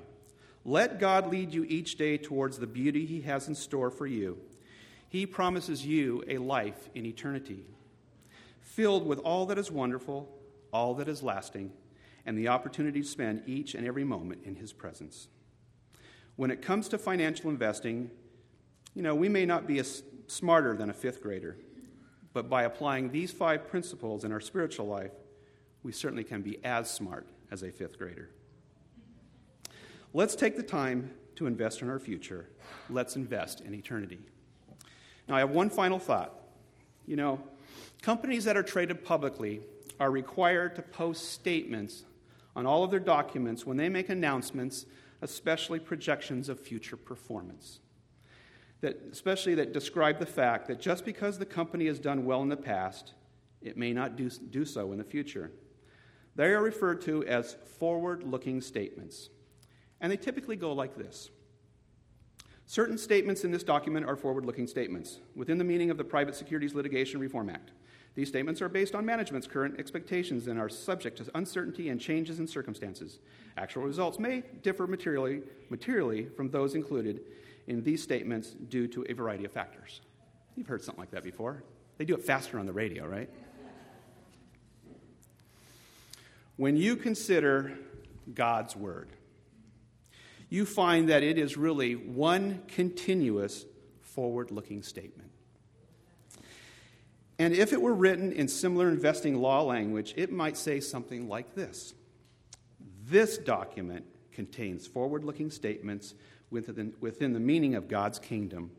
let 0.64 1.02
God 1.02 1.30
lead 1.30 1.54
you 1.54 1.66
each 1.66 1.98
day 1.98 2.18
towards 2.18 2.58
the 2.58 2.66
beauty 2.66 3.06
He 3.06 3.20
has 3.24 3.50
in 3.50 3.56
store 3.56 3.92
for 3.92 4.08
you. 4.08 4.38
He 5.10 5.26
promises 5.26 5.86
you 5.86 6.24
a 6.30 6.38
life 6.38 6.88
in 6.96 7.06
eternity, 7.06 7.66
filled 8.62 9.06
with 9.06 9.20
all 9.20 9.48
that 9.48 9.58
is 9.58 9.70
wonderful, 9.70 10.30
all 10.72 10.94
that 10.94 11.10
is 11.10 11.22
lasting, 11.22 11.74
and 12.26 12.38
the 12.38 12.48
opportunity 12.48 13.02
to 13.02 13.08
spend 13.08 13.44
each 13.48 13.76
and 13.76 13.86
every 13.86 14.06
moment 14.06 14.44
in 14.46 14.56
His 14.56 14.72
presence. 14.72 15.28
When 16.42 16.50
it 16.50 16.64
comes 16.64 16.90
to 16.90 16.98
financial 16.98 17.52
investing, 17.52 18.10
you 18.96 19.04
know, 19.04 19.14
we 19.14 19.30
may 19.30 19.46
not 19.46 19.68
be 19.68 19.78
as 19.78 20.02
smarter 20.26 20.76
than 20.76 20.90
a 20.90 20.94
fifth 20.94 21.22
grader, 21.22 21.56
but 22.34 22.50
by 22.50 22.64
applying 22.64 23.12
these 23.12 23.32
five 23.32 23.68
principles 23.68 24.24
in 24.24 24.32
our 24.32 24.40
spiritual 24.40 24.88
life, 24.88 25.12
we 25.84 25.92
certainly 25.92 26.24
can 26.24 26.42
be 26.42 26.58
as 26.64 26.90
smart 26.90 27.28
as 27.52 27.62
a 27.62 27.70
fifth 27.70 28.00
grader. 28.00 28.32
Let's 30.16 30.34
take 30.34 30.56
the 30.56 30.64
time 30.64 31.12
to 31.36 31.46
invest 31.46 31.84
in 31.84 31.92
our 31.92 32.00
future. 32.00 32.50
Let's 32.90 33.16
invest 33.16 33.62
in 33.62 33.76
eternity. 33.76 34.22
Now, 35.28 35.36
I 35.36 35.42
have 35.42 35.52
one 35.52 35.70
final 35.70 36.00
thought. 36.00 36.34
You 37.06 37.18
know, 37.18 37.40
companies 38.02 38.46
that 38.46 38.58
are 38.58 38.64
traded 38.64 39.06
publicly 39.06 39.62
are 40.00 40.10
required 40.10 40.76
to 40.78 40.82
post 40.82 41.34
statements 41.34 42.04
on 42.56 42.66
all 42.66 42.84
of 42.84 42.90
their 42.90 43.00
documents 43.00 43.64
when 43.64 43.78
they 43.78 43.90
make 43.90 44.10
announcements, 44.10 44.88
especially 45.22 45.80
projections 45.80 46.50
of 46.50 46.60
future 46.60 46.98
performance. 46.98 47.80
That, 48.82 49.00
especially 49.12 49.56
that 49.56 49.74
describe 49.74 50.20
the 50.20 50.26
fact 50.26 50.68
that 50.68 50.82
just 50.82 51.06
because 51.06 51.38
the 51.38 51.46
company 51.46 51.86
has 51.86 52.00
done 52.00 52.26
well 52.26 52.42
in 52.42 52.50
the 52.50 52.58
past, 52.58 53.14
it 53.62 53.78
may 53.78 53.94
not 53.94 54.16
do, 54.16 54.30
do 54.30 54.66
so 54.66 54.92
in 54.92 54.98
the 54.98 55.04
future. 55.04 55.52
They 56.36 56.48
are 56.48 56.64
referred 56.64 57.02
to 57.04 57.24
as 57.26 57.56
forward 57.78 58.24
looking 58.24 58.62
statements, 58.62 59.30
and 60.00 60.12
they 60.12 60.18
typically 60.18 60.56
go 60.56 60.74
like 60.74 60.98
this. 60.98 61.30
Certain 62.66 62.98
statements 62.98 63.44
in 63.44 63.52
this 63.52 63.64
document 63.64 64.06
are 64.06 64.16
forward 64.16 64.46
looking 64.46 64.66
statements 64.66 65.20
within 65.36 65.58
the 65.58 65.64
meaning 65.64 65.92
of 65.92 65.98
the 65.98 66.04
Private 66.04 66.36
Securities 66.36 66.74
Litigation 66.74 67.20
Reform 67.20 67.50
Act. 67.50 67.72
These 68.14 68.28
statements 68.28 68.62
are 68.62 68.68
based 68.68 68.94
on 68.94 69.06
management's 69.06 69.48
current 69.48 69.80
expectations 69.80 70.48
and 70.48 70.60
are 70.60 70.68
subject 70.68 71.18
to 71.18 71.32
uncertainty 71.34 71.90
and 71.90 72.00
changes 72.00 72.40
in 72.40 72.48
circumstances. 72.48 73.20
Actual 73.56 73.84
results 73.84 74.20
may 74.20 74.44
differ 74.64 74.86
materially, 74.86 75.42
materially 75.70 76.26
from 76.26 76.50
those 76.50 76.76
included 76.76 77.22
in 77.68 77.84
these 77.84 78.04
statements 78.04 78.50
due 78.50 78.88
to 78.88 79.06
a 79.08 79.14
variety 79.14 79.46
of 79.46 79.52
factors. 79.52 80.02
You've 80.56 80.68
heard 80.68 80.84
something 80.84 81.02
like 81.02 81.12
that 81.12 81.24
before. 81.24 81.64
They 81.98 82.06
do 82.06 82.14
it 82.16 82.24
faster 82.24 82.60
on 82.60 82.66
the 82.66 82.74
radio, 82.74 83.06
right? 83.06 83.30
When 86.58 86.76
you 86.76 86.98
consider 86.98 87.72
God's 88.34 88.76
Word, 88.76 89.10
you 90.50 90.66
find 90.66 91.10
that 91.10 91.24
it 91.24 91.38
is 91.38 91.56
really 91.56 91.96
one 91.96 92.64
continuous 92.68 93.66
forward 94.02 94.52
looking 94.52 94.84
statement. 94.84 95.32
And 97.42 97.56
if 97.56 97.74
it 97.74 97.82
were 97.82 97.96
written 97.96 98.32
in 98.32 98.48
similar 98.48 98.88
investing 98.88 99.42
law 99.42 99.64
language, 99.64 100.14
it 100.16 100.32
might 100.32 100.56
say 100.56 100.80
something 100.80 101.28
like 101.28 101.56
this 101.56 101.96
This 103.04 103.40
document 103.40 104.06
contains 104.32 104.86
forward 104.86 105.24
looking 105.24 105.50
statements 105.50 106.14
within, 106.52 106.94
within 107.00 107.34
the 107.34 107.40
meaning 107.40 107.74
of 107.74 107.88
God's 107.88 108.20
kingdom. 108.20 108.70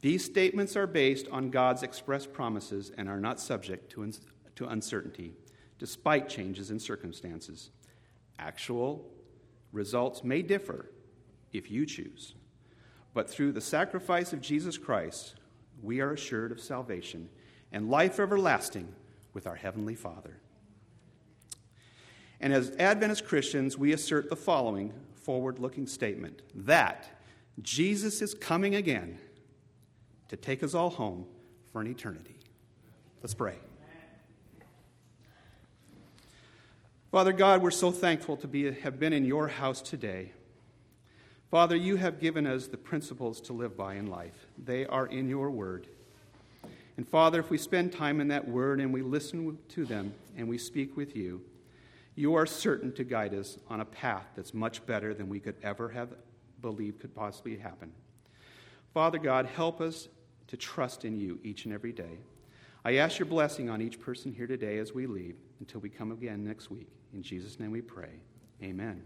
These 0.00 0.24
statements 0.24 0.74
are 0.74 0.88
based 0.88 1.28
on 1.30 1.50
God's 1.50 1.84
express 1.84 2.26
promises 2.26 2.90
and 2.98 3.08
are 3.08 3.20
not 3.20 3.38
subject 3.38 3.92
to, 3.92 4.10
to 4.56 4.66
uncertainty, 4.66 5.34
despite 5.78 6.28
changes 6.28 6.72
in 6.72 6.80
circumstances. 6.80 7.70
Actual 8.40 9.08
results 9.70 10.24
may 10.24 10.42
differ 10.42 10.90
if 11.52 11.70
you 11.70 11.86
choose, 11.86 12.34
but 13.14 13.30
through 13.30 13.52
the 13.52 13.60
sacrifice 13.60 14.32
of 14.32 14.40
Jesus 14.40 14.76
Christ, 14.76 15.36
we 15.80 16.00
are 16.00 16.14
assured 16.14 16.50
of 16.50 16.58
salvation 16.58 17.28
and 17.72 17.90
life 17.90 18.18
everlasting 18.18 18.88
with 19.34 19.46
our 19.46 19.56
Heavenly 19.56 19.94
Father. 19.94 20.38
And 22.40 22.52
as 22.52 22.70
Adventist 22.78 23.26
Christians, 23.26 23.76
we 23.76 23.92
assert 23.92 24.30
the 24.30 24.36
following 24.36 24.92
forward 25.14 25.58
looking 25.58 25.86
statement 25.86 26.42
that 26.54 27.20
Jesus 27.60 28.22
is 28.22 28.34
coming 28.34 28.74
again 28.74 29.18
to 30.28 30.36
take 30.36 30.62
us 30.62 30.74
all 30.74 30.90
home 30.90 31.26
for 31.72 31.80
an 31.80 31.86
eternity. 31.86 32.36
Let's 33.22 33.34
pray. 33.34 33.56
Father 37.10 37.32
God, 37.32 37.62
we're 37.62 37.70
so 37.70 37.90
thankful 37.90 38.36
to 38.36 38.46
be, 38.46 38.70
have 38.70 39.00
been 39.00 39.12
in 39.12 39.24
your 39.24 39.48
house 39.48 39.80
today. 39.80 40.32
Father, 41.50 41.74
you 41.74 41.96
have 41.96 42.20
given 42.20 42.46
us 42.46 42.66
the 42.66 42.76
principles 42.76 43.40
to 43.42 43.54
live 43.54 43.76
by 43.76 43.94
in 43.94 44.06
life. 44.06 44.46
They 44.62 44.84
are 44.84 45.06
in 45.06 45.28
your 45.28 45.50
word. 45.50 45.86
And 46.98 47.08
Father, 47.08 47.38
if 47.38 47.48
we 47.48 47.58
spend 47.58 47.92
time 47.92 48.20
in 48.20 48.26
that 48.28 48.48
word 48.48 48.80
and 48.80 48.92
we 48.92 49.02
listen 49.02 49.56
to 49.68 49.84
them 49.84 50.12
and 50.36 50.48
we 50.48 50.58
speak 50.58 50.96
with 50.96 51.14
you, 51.14 51.40
you 52.16 52.34
are 52.34 52.44
certain 52.44 52.90
to 52.94 53.04
guide 53.04 53.34
us 53.34 53.56
on 53.68 53.80
a 53.80 53.84
path 53.84 54.26
that's 54.34 54.52
much 54.52 54.84
better 54.84 55.14
than 55.14 55.28
we 55.28 55.38
could 55.38 55.54
ever 55.62 55.88
have 55.90 56.08
believed 56.60 56.98
could 56.98 57.14
possibly 57.14 57.56
happen. 57.56 57.92
Father 58.92 59.18
God, 59.18 59.46
help 59.46 59.80
us 59.80 60.08
to 60.48 60.56
trust 60.56 61.04
in 61.04 61.16
you 61.16 61.38
each 61.44 61.66
and 61.66 61.72
every 61.72 61.92
day. 61.92 62.18
I 62.84 62.96
ask 62.96 63.20
your 63.20 63.26
blessing 63.26 63.70
on 63.70 63.80
each 63.80 64.00
person 64.00 64.32
here 64.32 64.48
today 64.48 64.78
as 64.78 64.92
we 64.92 65.06
leave 65.06 65.36
until 65.60 65.80
we 65.80 65.90
come 65.90 66.10
again 66.10 66.44
next 66.44 66.68
week. 66.68 66.88
In 67.14 67.22
Jesus' 67.22 67.60
name 67.60 67.70
we 67.70 67.80
pray. 67.80 68.18
Amen. 68.60 69.04